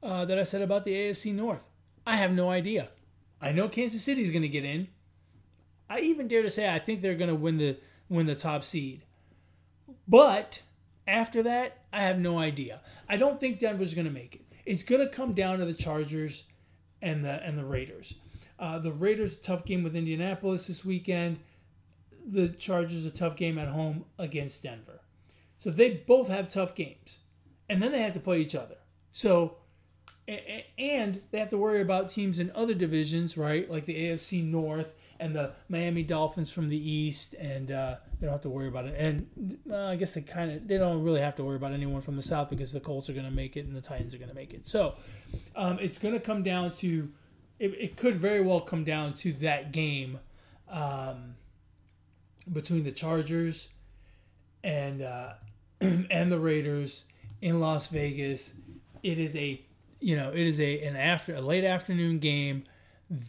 uh, 0.05 0.23
that 0.25 0.39
I 0.39 0.43
said 0.43 0.61
about 0.61 0.85
the 0.85 0.93
AFC 0.93 1.33
North. 1.33 1.65
I 2.07 2.15
have 2.15 2.31
no 2.31 2.49
idea. 2.49 2.89
I 3.41 3.51
know 3.51 3.67
Kansas 3.67 4.03
City 4.03 4.21
is 4.21 4.31
gonna 4.31 4.47
get 4.47 4.63
in. 4.63 4.87
I 5.89 5.99
even 5.99 6.27
dare 6.27 6.43
to 6.43 6.49
say 6.49 6.73
I 6.73 6.79
think 6.79 7.01
they're 7.01 7.15
gonna 7.15 7.35
win 7.35 7.57
the 7.57 7.77
win 8.07 8.27
the 8.27 8.35
top 8.35 8.63
seed. 8.63 9.03
But 10.07 10.61
after 11.07 11.43
that, 11.43 11.85
I 11.91 12.01
have 12.01 12.19
no 12.19 12.39
idea. 12.39 12.81
I 13.07 13.17
don't 13.17 13.39
think 13.39 13.59
Denver's 13.59 13.93
going 13.93 14.07
to 14.07 14.13
make 14.13 14.35
it. 14.35 14.41
It's 14.65 14.83
going 14.83 15.01
to 15.01 15.07
come 15.07 15.33
down 15.33 15.59
to 15.59 15.65
the 15.65 15.73
Chargers 15.73 16.43
and 17.01 17.23
the 17.23 17.43
and 17.43 17.57
the 17.57 17.65
Raiders. 17.65 18.15
Uh, 18.57 18.79
the 18.79 18.91
Raiders 18.91 19.37
tough 19.37 19.65
game 19.65 19.83
with 19.83 19.95
Indianapolis 19.95 20.67
this 20.67 20.85
weekend. 20.85 21.39
The 22.27 22.49
Chargers 22.49 23.05
a 23.05 23.11
tough 23.11 23.35
game 23.35 23.57
at 23.57 23.67
home 23.67 24.05
against 24.17 24.63
Denver. 24.63 25.01
So 25.57 25.69
they 25.69 26.03
both 26.07 26.27
have 26.27 26.49
tough 26.49 26.73
games, 26.73 27.19
and 27.69 27.81
then 27.81 27.91
they 27.91 28.01
have 28.01 28.13
to 28.13 28.19
play 28.19 28.39
each 28.39 28.55
other. 28.55 28.75
So 29.11 29.57
and 30.27 31.21
they 31.31 31.37
have 31.37 31.49
to 31.49 31.57
worry 31.57 31.81
about 31.81 32.09
teams 32.09 32.39
in 32.39 32.51
other 32.55 32.73
divisions, 32.73 33.37
right? 33.37 33.69
Like 33.69 33.85
the 33.85 33.95
AFC 33.95 34.43
North 34.43 34.95
and 35.19 35.35
the 35.35 35.53
Miami 35.69 36.03
Dolphins 36.03 36.51
from 36.51 36.69
the 36.69 36.77
East, 36.77 37.35
and 37.35 37.71
uh, 37.71 37.95
they 38.19 38.25
don't 38.25 38.33
have 38.33 38.41
to 38.41 38.49
worry 38.49 38.67
about 38.67 38.85
it. 38.85 38.95
And 38.97 39.59
uh, 39.69 39.85
I 39.85 39.95
guess 39.95 40.13
they 40.13 40.21
kind 40.21 40.51
of 40.51 40.67
they 40.67 40.77
don't 40.77 41.03
really 41.03 41.21
have 41.21 41.35
to 41.35 41.43
worry 41.43 41.55
about 41.55 41.73
anyone 41.73 42.01
from 42.01 42.15
the 42.15 42.21
South 42.21 42.49
because 42.49 42.71
the 42.71 42.79
Colts 42.79 43.09
are 43.09 43.13
going 43.13 43.25
to 43.25 43.31
make 43.31 43.55
it 43.55 43.65
and 43.65 43.75
the 43.75 43.81
Titans 43.81 44.15
are 44.15 44.17
going 44.17 44.29
to 44.29 44.35
make 44.35 44.53
it. 44.53 44.67
So 44.67 44.95
um, 45.55 45.77
it's 45.79 45.97
going 45.97 46.13
to 46.13 46.19
come 46.19 46.43
down 46.43 46.73
to 46.75 47.11
it, 47.59 47.73
it, 47.79 47.97
could 47.97 48.15
very 48.15 48.41
well 48.41 48.61
come 48.61 48.83
down 48.83 49.13
to 49.15 49.31
that 49.33 49.71
game 49.71 50.19
um, 50.69 51.35
between 52.51 52.83
the 52.83 52.91
Chargers 52.91 53.69
and 54.63 55.01
uh, 55.01 55.33
and 55.81 56.31
the 56.31 56.39
Raiders 56.39 57.05
in 57.41 57.59
Las 57.59 57.87
Vegas. 57.87 58.55
It 59.03 59.19
is 59.19 59.35
a 59.35 59.64
you 60.05 60.15
know, 60.15 60.29
it 60.29 60.45
is 60.45 60.59
a 60.59 60.81
an 60.81 60.95
after 60.95 61.33
a 61.33 61.41
late 61.41 61.63
afternoon 61.63 62.19
game 62.19 62.63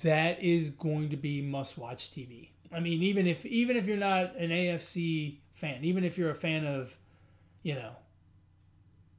that 0.03 0.43
is 0.43 0.69
going 0.69 1.09
to 1.09 1.17
be 1.17 1.41
must 1.41 1.79
watch 1.79 2.11
TV. 2.11 2.51
I 2.71 2.81
mean, 2.81 3.03
even 3.03 3.27
if 3.27 3.47
even 3.47 3.79
if 3.79 3.87
you're 3.87 3.97
not 3.97 4.37
an 4.37 4.51
AFC 4.51 5.39
fan, 5.55 5.83
even 5.85 6.05
if 6.05 6.19
you're 6.19 6.29
a 6.29 6.35
fan 6.35 6.67
of, 6.67 6.95
you 7.63 7.77
know, 7.77 7.93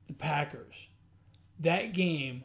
the 0.06 0.13
Packers, 0.13 0.88
that 1.60 1.96
game 1.96 2.43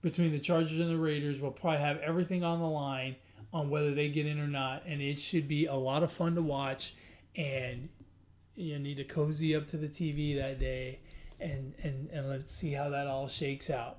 between 0.00 0.32
the 0.32 0.38
Chargers 0.40 0.80
and 0.80 0.88
the 0.88 0.96
Raiders 0.96 1.38
will 1.38 1.50
probably 1.50 1.80
have 1.80 1.98
everything 1.98 2.42
on 2.42 2.58
the 2.58 2.66
line 2.66 3.16
on 3.52 3.68
whether 3.68 3.92
they 3.92 4.08
get 4.08 4.24
in 4.24 4.40
or 4.40 4.48
not, 4.48 4.84
and 4.86 5.02
it 5.02 5.18
should 5.18 5.46
be 5.46 5.66
a 5.66 5.74
lot 5.74 6.02
of 6.02 6.10
fun 6.10 6.34
to 6.34 6.40
watch. 6.40 6.94
And 7.36 7.90
you 8.54 8.78
need 8.78 8.96
to 8.96 9.04
cozy 9.04 9.54
up 9.54 9.66
to 9.66 9.76
the 9.76 9.88
TV 9.88 10.34
that 10.38 10.58
day, 10.58 11.00
and 11.38 11.74
and 11.82 12.08
and 12.10 12.30
let's 12.30 12.54
see 12.54 12.72
how 12.72 12.88
that 12.88 13.06
all 13.06 13.28
shakes 13.28 13.68
out. 13.68 13.98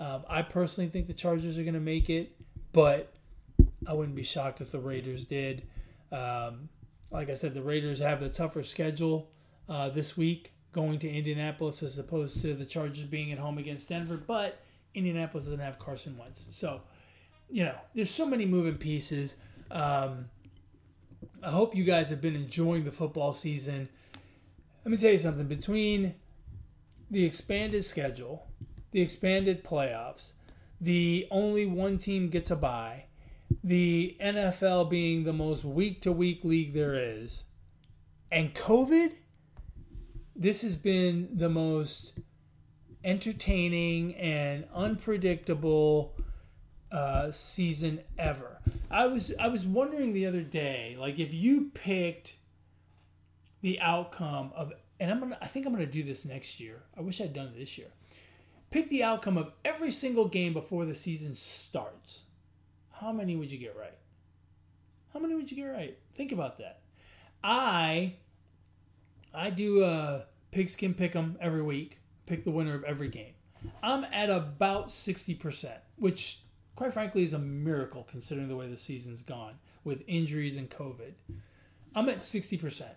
Um, 0.00 0.24
I 0.28 0.42
personally 0.42 0.90
think 0.90 1.06
the 1.06 1.14
Chargers 1.14 1.58
are 1.58 1.62
going 1.62 1.74
to 1.74 1.80
make 1.80 2.08
it, 2.08 2.36
but 2.72 3.12
I 3.86 3.94
wouldn't 3.94 4.14
be 4.14 4.22
shocked 4.22 4.60
if 4.60 4.70
the 4.70 4.78
Raiders 4.78 5.24
did. 5.24 5.66
Um, 6.12 6.68
like 7.10 7.30
I 7.30 7.34
said, 7.34 7.54
the 7.54 7.62
Raiders 7.62 8.00
have 8.00 8.20
the 8.20 8.28
tougher 8.28 8.62
schedule 8.62 9.30
uh, 9.68 9.88
this 9.88 10.16
week, 10.16 10.52
going 10.72 10.98
to 11.00 11.10
Indianapolis 11.10 11.82
as 11.82 11.98
opposed 11.98 12.40
to 12.42 12.54
the 12.54 12.64
Chargers 12.64 13.04
being 13.04 13.32
at 13.32 13.38
home 13.38 13.58
against 13.58 13.88
Denver. 13.88 14.16
But 14.16 14.60
Indianapolis 14.94 15.44
doesn't 15.44 15.58
have 15.58 15.78
Carson 15.78 16.16
Wentz, 16.16 16.46
so 16.50 16.82
you 17.50 17.64
know 17.64 17.74
there's 17.94 18.10
so 18.10 18.26
many 18.26 18.46
moving 18.46 18.76
pieces. 18.76 19.36
Um, 19.70 20.26
I 21.42 21.50
hope 21.50 21.74
you 21.74 21.84
guys 21.84 22.08
have 22.10 22.20
been 22.20 22.36
enjoying 22.36 22.84
the 22.84 22.92
football 22.92 23.32
season. 23.32 23.88
Let 24.84 24.90
me 24.90 24.96
tell 24.96 25.10
you 25.10 25.18
something. 25.18 25.46
Between 25.46 26.14
the 27.10 27.24
expanded 27.24 27.84
schedule 27.84 28.46
the 28.90 29.00
expanded 29.00 29.64
playoffs, 29.64 30.32
the 30.80 31.26
only 31.30 31.66
one 31.66 31.98
team 31.98 32.28
gets 32.28 32.50
a 32.50 32.56
bye, 32.56 33.04
the 33.64 34.16
NFL 34.20 34.90
being 34.90 35.24
the 35.24 35.32
most 35.32 35.64
week 35.64 36.02
to 36.02 36.12
week 36.12 36.44
league 36.44 36.74
there 36.74 36.94
is, 36.94 37.44
and 38.30 38.54
COVID, 38.54 39.12
this 40.36 40.62
has 40.62 40.76
been 40.76 41.28
the 41.32 41.48
most 41.48 42.18
entertaining 43.04 44.14
and 44.16 44.64
unpredictable 44.74 46.14
uh, 46.92 47.30
season 47.30 48.00
ever. 48.18 48.58
I 48.90 49.06
was 49.06 49.32
I 49.38 49.48
was 49.48 49.66
wondering 49.66 50.12
the 50.12 50.26
other 50.26 50.42
day, 50.42 50.96
like 50.98 51.18
if 51.18 51.32
you 51.34 51.70
picked 51.74 52.34
the 53.60 53.80
outcome 53.80 54.52
of, 54.54 54.72
and 55.00 55.10
I'm 55.10 55.20
gonna 55.20 55.38
I 55.40 55.46
think 55.46 55.66
I'm 55.66 55.72
gonna 55.72 55.86
do 55.86 56.02
this 56.02 56.24
next 56.24 56.60
year. 56.60 56.82
I 56.96 57.00
wish 57.00 57.20
I'd 57.20 57.32
done 57.32 57.48
it 57.48 57.58
this 57.58 57.76
year 57.76 57.88
pick 58.70 58.88
the 58.88 59.04
outcome 59.04 59.36
of 59.36 59.52
every 59.64 59.90
single 59.90 60.28
game 60.28 60.52
before 60.52 60.84
the 60.84 60.94
season 60.94 61.34
starts. 61.34 62.24
How 62.90 63.12
many 63.12 63.36
would 63.36 63.50
you 63.50 63.58
get 63.58 63.76
right? 63.76 63.98
How 65.12 65.20
many 65.20 65.34
would 65.34 65.50
you 65.50 65.56
get 65.56 65.66
right? 65.66 65.98
Think 66.14 66.32
about 66.32 66.58
that. 66.58 66.80
I 67.42 68.14
I 69.32 69.50
do 69.50 69.84
a 69.84 70.24
pigskin 70.50 70.94
pick 70.94 71.14
'em 71.14 71.36
every 71.40 71.62
week. 71.62 71.98
Pick 72.26 72.44
the 72.44 72.50
winner 72.50 72.74
of 72.74 72.84
every 72.84 73.08
game. 73.08 73.34
I'm 73.82 74.04
at 74.04 74.30
about 74.30 74.90
60%, 74.90 75.80
which 75.96 76.42
quite 76.78 76.92
frankly, 76.92 77.24
is 77.24 77.32
a 77.32 77.38
miracle 77.40 78.04
considering 78.04 78.46
the 78.46 78.54
way 78.54 78.68
the 78.68 78.76
season's 78.76 79.20
gone 79.20 79.58
with 79.82 80.04
injuries 80.06 80.56
and 80.56 80.70
COVID. 80.70 81.12
I'm 81.92 82.08
at 82.08 82.22
60%. 82.22 82.94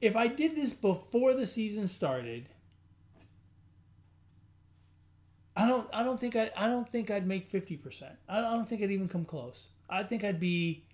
If 0.00 0.16
I 0.16 0.26
did 0.26 0.56
this 0.56 0.72
before 0.72 1.32
the 1.32 1.46
season 1.46 1.86
started, 1.86 2.48
I 5.56 5.66
don't 5.66 5.88
I 5.92 6.02
don't 6.02 6.18
think 6.18 6.36
I 6.36 6.50
I 6.56 6.66
don't 6.66 6.88
think 6.88 7.10
I'd 7.10 7.26
make 7.26 7.50
50%. 7.50 8.02
I 8.28 8.36
don't, 8.36 8.44
I 8.44 8.52
don't 8.52 8.68
think 8.68 8.82
I'd 8.82 8.90
even 8.90 9.08
come 9.08 9.24
close. 9.24 9.68
I 9.88 10.02
think 10.02 10.24
I'd 10.24 10.40
be 10.40 10.84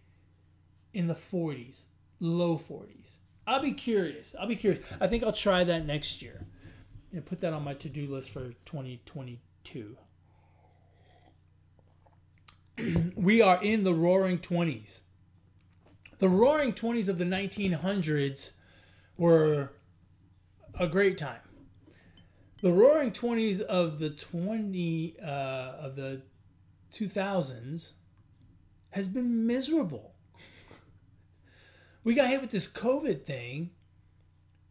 in 0.93 1.07
the 1.07 1.15
40s, 1.15 1.85
low 2.19 2.57
40s. 2.57 3.19
I'll 3.47 3.63
be 3.63 3.73
curious. 3.73 4.35
I'll 4.39 4.47
be 4.47 4.57
curious. 4.57 4.85
I 5.01 5.07
think 5.07 5.25
I'll 5.25 5.33
try 5.33 5.65
that 5.65 5.87
next 5.87 6.23
year. 6.23 6.47
And 7.13 7.25
put 7.25 7.41
that 7.41 7.53
on 7.53 7.65
my 7.65 7.75
to-do 7.75 8.07
list 8.07 8.31
for 8.31 8.53
2022. 8.67 9.97
we 13.17 13.41
are 13.41 13.63
in 13.63 13.83
the 13.83 13.95
roaring 13.95 14.39
20s. 14.39 15.01
The 16.19 16.29
roaring 16.29 16.73
20s 16.73 17.09
of 17.09 17.19
the 17.19 17.25
1900s 17.25 18.53
were 19.17 19.73
a 20.79 20.87
great 20.87 21.19
time. 21.19 21.41
The 22.61 22.73
roaring 22.73 23.13
20s 23.13 23.63
of 23.63 23.99
the 23.99 24.11
20 24.11 25.17
uh, 25.23 25.27
of 25.27 25.97
the 25.97 26.21
2000s 26.93 27.93
has 28.91 29.09
been 29.09 29.47
miserable. 29.47 30.13
we 32.05 32.13
got 32.13 32.29
hit 32.29 32.43
with 32.43 32.51
this 32.51 32.69
COVID 32.69 33.25
thing 33.25 33.71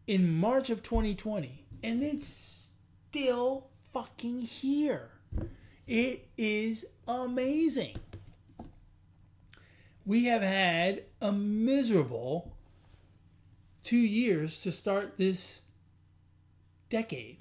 in 0.06 0.32
March 0.32 0.70
of 0.70 0.84
2020 0.84 1.66
and 1.82 2.04
it's 2.04 2.68
still 3.10 3.70
fucking 3.92 4.42
here. 4.42 5.10
It 5.88 6.28
is 6.38 6.86
amazing. 7.08 7.98
We 10.06 10.26
have 10.26 10.44
had 10.44 11.06
a 11.20 11.32
miserable 11.32 12.56
two 13.82 13.98
years 13.98 14.60
to 14.60 14.72
start 14.72 15.18
this 15.18 15.64
decade. 16.90 17.38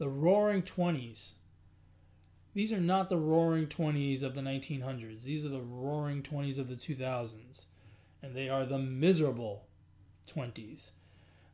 The 0.00 0.08
roaring 0.08 0.62
20s. 0.62 1.34
These 2.54 2.72
are 2.72 2.80
not 2.80 3.10
the 3.10 3.18
roaring 3.18 3.66
20s 3.66 4.22
of 4.22 4.34
the 4.34 4.40
1900s. 4.40 5.24
These 5.24 5.44
are 5.44 5.50
the 5.50 5.60
roaring 5.60 6.22
20s 6.22 6.56
of 6.56 6.68
the 6.68 6.74
2000s. 6.74 7.66
And 8.22 8.34
they 8.34 8.48
are 8.48 8.64
the 8.64 8.78
miserable 8.78 9.66
20s. 10.26 10.92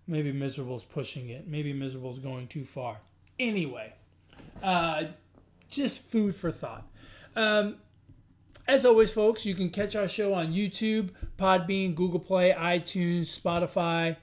Maybe 0.07 0.31
miserable's 0.31 0.85
pushing 0.85 1.29
it. 1.29 1.49
Maybe 1.49 1.73
miserable's 1.73 2.21
going 2.21 2.47
too 2.47 2.65
far. 2.65 2.99
Anyway, 3.41 3.93
uh, 4.63 5.07
just 5.69 5.99
food 5.99 6.37
for 6.37 6.53
thought. 6.53 6.87
Um, 7.35 7.79
as 8.69 8.87
always, 8.87 9.11
folks, 9.11 9.45
you 9.45 9.57
can 9.57 9.71
catch 9.71 9.97
our 9.97 10.07
show 10.07 10.35
on 10.35 10.53
YouTube, 10.53 11.11
Podbean, 11.37 11.97
Google 11.97 12.21
Play, 12.21 12.55
iTunes, 12.57 13.37
Spotify, 13.37 14.19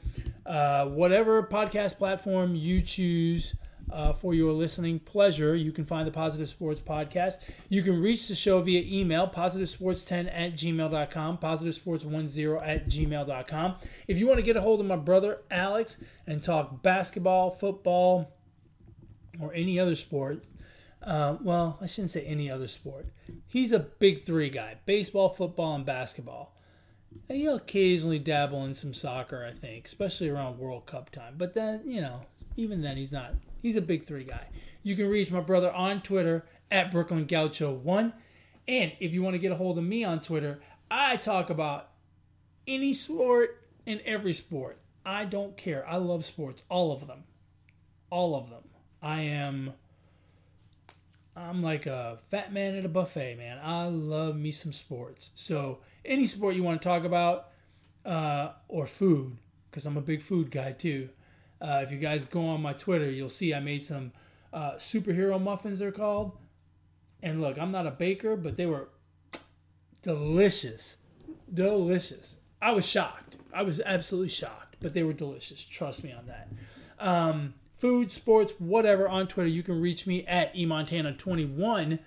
uh, 0.46 0.86
whatever 0.86 1.44
podcast 1.44 1.98
platform 1.98 2.56
you 2.56 2.82
choose. 2.82 3.56
Uh, 3.94 4.12
for 4.12 4.34
your 4.34 4.52
listening 4.52 5.00
pleasure, 5.00 5.56
you 5.56 5.72
can 5.72 5.86
find 5.86 6.08
the 6.08 6.12
Positive 6.12 6.50
Sports 6.50 6.82
Podcast. 6.82 7.36
You 7.70 7.84
can 7.84 8.02
reach 8.02 8.28
the 8.28 8.34
show 8.34 8.60
via 8.60 8.82
email, 8.84 9.28
positivesports10 9.28 10.32
at 10.34 10.56
gmail.com, 10.56 11.38
positivesports10 11.38 12.68
at 12.68 12.90
gmail.com. 12.90 13.76
If 14.08 14.18
you 14.18 14.26
want 14.26 14.40
to 14.40 14.46
get 14.46 14.58
a 14.58 14.62
hold 14.62 14.80
of 14.80 14.88
my 14.88 14.96
brother 14.96 15.42
Alex 15.52 16.04
and 16.26 16.42
talk 16.42 16.82
basketball, 16.82 17.52
football, 17.52 18.32
or 19.40 19.54
any 19.54 19.80
other 19.80 19.94
sport, 19.94 20.44
uh, 21.04 21.38
well, 21.42 21.78
I 21.80 21.86
shouldn't 21.86 22.12
say 22.12 22.24
any 22.24 22.50
other 22.50 22.68
sport. 22.68 23.10
He's 23.46 23.72
a 23.72 23.80
big 23.80 24.24
three 24.24 24.50
guy 24.50 24.78
baseball, 24.88 25.30
football, 25.30 25.76
and 25.76 25.86
basketball. 25.86 26.58
He'll 27.28 27.58
occasionally 27.58 28.18
dabble 28.18 28.66
in 28.66 28.74
some 28.74 28.96
soccer, 28.96 29.46
I 29.46 29.54
think, 29.56 29.86
especially 29.86 30.30
around 30.30 30.58
World 30.58 30.88
Cup 30.88 31.12
time. 31.12 31.36
But 31.38 31.54
then, 31.54 31.82
you 31.86 32.02
know, 32.02 32.22
even 32.58 32.82
then, 32.82 32.98
he's 32.98 33.12
not. 33.12 33.36
He's 33.64 33.78
a 33.78 33.82
big 33.82 34.06
three 34.06 34.26
guy. 34.26 34.48
You 34.84 34.96
can 34.98 35.10
reach 35.10 35.32
my 35.32 35.40
brother 35.40 35.72
on 35.72 36.02
Twitter 36.02 36.46
at 36.70 36.92
Brooklyn 36.92 37.26
Gaucho1. 37.26 38.12
And 38.68 38.92
if 39.00 39.14
you 39.14 39.24
want 39.24 39.36
to 39.36 39.40
get 39.40 39.54
a 39.54 39.56
hold 39.56 39.78
of 39.78 39.86
me 39.86 40.04
on 40.04 40.20
Twitter, 40.20 40.62
I 40.92 41.16
talk 41.16 41.50
about 41.50 41.90
any 42.68 42.94
sport 42.94 43.62
and 43.88 44.02
every 44.02 44.34
sport. 44.34 44.80
I 45.06 45.24
don't 45.24 45.56
care. 45.56 45.88
I 45.88 45.96
love 45.96 46.26
sports, 46.26 46.62
all 46.68 46.92
of 46.92 47.08
them. 47.08 47.24
All 48.10 48.36
of 48.36 48.50
them. 48.50 48.64
I 49.02 49.22
am 49.22 49.74
I'm 51.36 51.64
like 51.64 51.86
a 51.86 52.20
fat 52.30 52.54
man 52.54 52.76
at 52.76 52.86
a 52.86 52.90
buffet, 52.90 53.38
man. 53.38 53.60
I 53.64 53.86
love 53.86 54.36
me 54.36 54.52
some 54.52 54.74
sports. 54.74 55.32
So 55.36 55.80
any 56.04 56.26
sport 56.26 56.56
you 56.56 56.64
want 56.64 56.82
to 56.82 56.88
talk 56.88 57.06
about, 57.06 57.48
uh, 58.06 58.50
or 58.68 58.86
food, 58.86 59.38
because 59.72 59.86
I'm 59.86 59.98
a 59.98 60.02
big 60.02 60.22
food 60.22 60.52
guy 60.52 60.74
too. 60.74 61.10
Uh, 61.64 61.80
if 61.82 61.92
you 61.92 61.98
guys 61.98 62.26
go 62.26 62.46
on 62.46 62.62
my 62.62 62.74
Twitter, 62.74 63.10
you'll 63.10 63.30
see 63.30 63.54
I 63.54 63.62
made 63.62 63.84
some 63.84 64.12
uh, 64.52 64.74
superhero 64.74 65.42
muffins. 65.42 65.80
They're 65.80 65.94
called. 65.94 66.38
And 67.22 67.42
look, 67.42 67.58
I'm 67.58 67.72
not 67.72 67.88
a 67.88 67.92
baker, 67.92 68.36
but 68.36 68.58
they 68.58 68.66
were 68.66 68.90
delicious, 70.02 70.98
delicious. 71.52 72.38
I 72.62 72.72
was 72.72 72.86
shocked. 72.86 73.38
I 73.54 73.62
was 73.62 73.80
absolutely 73.80 74.30
shocked, 74.30 74.76
but 74.82 74.94
they 74.94 75.04
were 75.04 75.14
delicious. 75.14 75.64
Trust 75.64 76.04
me 76.04 76.12
on 76.12 76.26
that. 76.26 76.50
Um, 77.00 77.54
food, 77.78 78.12
sports, 78.12 78.54
whatever 78.60 79.08
on 79.08 79.28
Twitter. 79.28 79.50
You 79.50 79.64
can 79.64 79.80
reach 79.80 80.06
me 80.06 80.26
at 80.26 80.54
emontana21. 80.54 82.00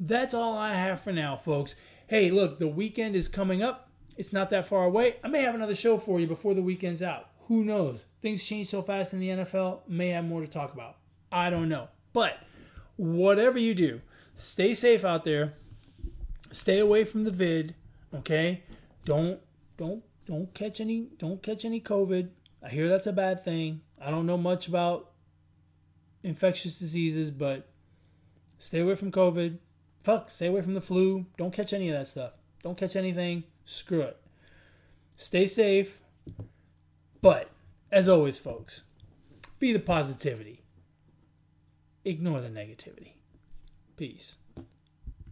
That's 0.00 0.32
all 0.32 0.56
I 0.56 0.74
have 0.74 1.02
for 1.02 1.12
now, 1.12 1.36
folks. 1.36 1.74
Hey, 2.06 2.30
look, 2.30 2.58
the 2.58 2.68
weekend 2.68 3.16
is 3.16 3.28
coming 3.28 3.62
up. 3.62 3.90
It's 4.16 4.32
not 4.32 4.48
that 4.50 4.66
far 4.66 4.84
away. 4.84 5.16
I 5.22 5.28
may 5.28 5.42
have 5.42 5.54
another 5.54 5.74
show 5.74 5.98
for 5.98 6.20
you 6.20 6.26
before 6.26 6.54
the 6.54 6.62
weekend's 6.62 7.02
out. 7.02 7.28
Who 7.48 7.64
knows? 7.64 8.04
Things 8.22 8.46
change 8.46 8.68
so 8.68 8.80
fast 8.82 9.12
in 9.12 9.20
the 9.20 9.28
NFL. 9.28 9.80
May 9.88 10.08
have 10.08 10.24
more 10.24 10.40
to 10.40 10.46
talk 10.46 10.72
about. 10.72 10.96
I 11.30 11.50
don't 11.50 11.68
know. 11.68 11.88
But 12.12 12.38
whatever 12.96 13.58
you 13.58 13.74
do, 13.74 14.00
stay 14.34 14.74
safe 14.74 15.04
out 15.04 15.24
there. 15.24 15.54
Stay 16.52 16.78
away 16.78 17.04
from 17.04 17.24
the 17.24 17.30
vid, 17.30 17.74
okay? 18.14 18.62
Don't 19.04 19.40
don't 19.76 20.04
don't 20.26 20.52
catch 20.54 20.80
any 20.80 21.08
don't 21.18 21.42
catch 21.42 21.64
any 21.64 21.80
COVID. 21.80 22.28
I 22.62 22.68
hear 22.68 22.88
that's 22.88 23.06
a 23.06 23.12
bad 23.12 23.42
thing. 23.42 23.80
I 24.00 24.10
don't 24.10 24.26
know 24.26 24.36
much 24.36 24.68
about 24.68 25.12
infectious 26.22 26.78
diseases, 26.78 27.30
but 27.30 27.68
stay 28.58 28.80
away 28.80 28.94
from 28.94 29.10
COVID. 29.10 29.58
Fuck, 30.00 30.32
stay 30.32 30.46
away 30.46 30.62
from 30.62 30.74
the 30.74 30.80
flu. 30.80 31.26
Don't 31.36 31.52
catch 31.52 31.72
any 31.72 31.88
of 31.88 31.96
that 31.96 32.08
stuff. 32.08 32.32
Don't 32.62 32.76
catch 32.76 32.96
anything. 32.96 33.44
Screw 33.64 34.02
it. 34.02 34.16
Stay 35.16 35.46
safe. 35.46 36.00
But, 37.20 37.51
as 37.92 38.08
always, 38.08 38.38
folks, 38.38 38.82
be 39.58 39.72
the 39.72 39.78
positivity. 39.78 40.62
Ignore 42.04 42.40
the 42.40 42.48
negativity. 42.48 43.12
Peace. 43.96 44.38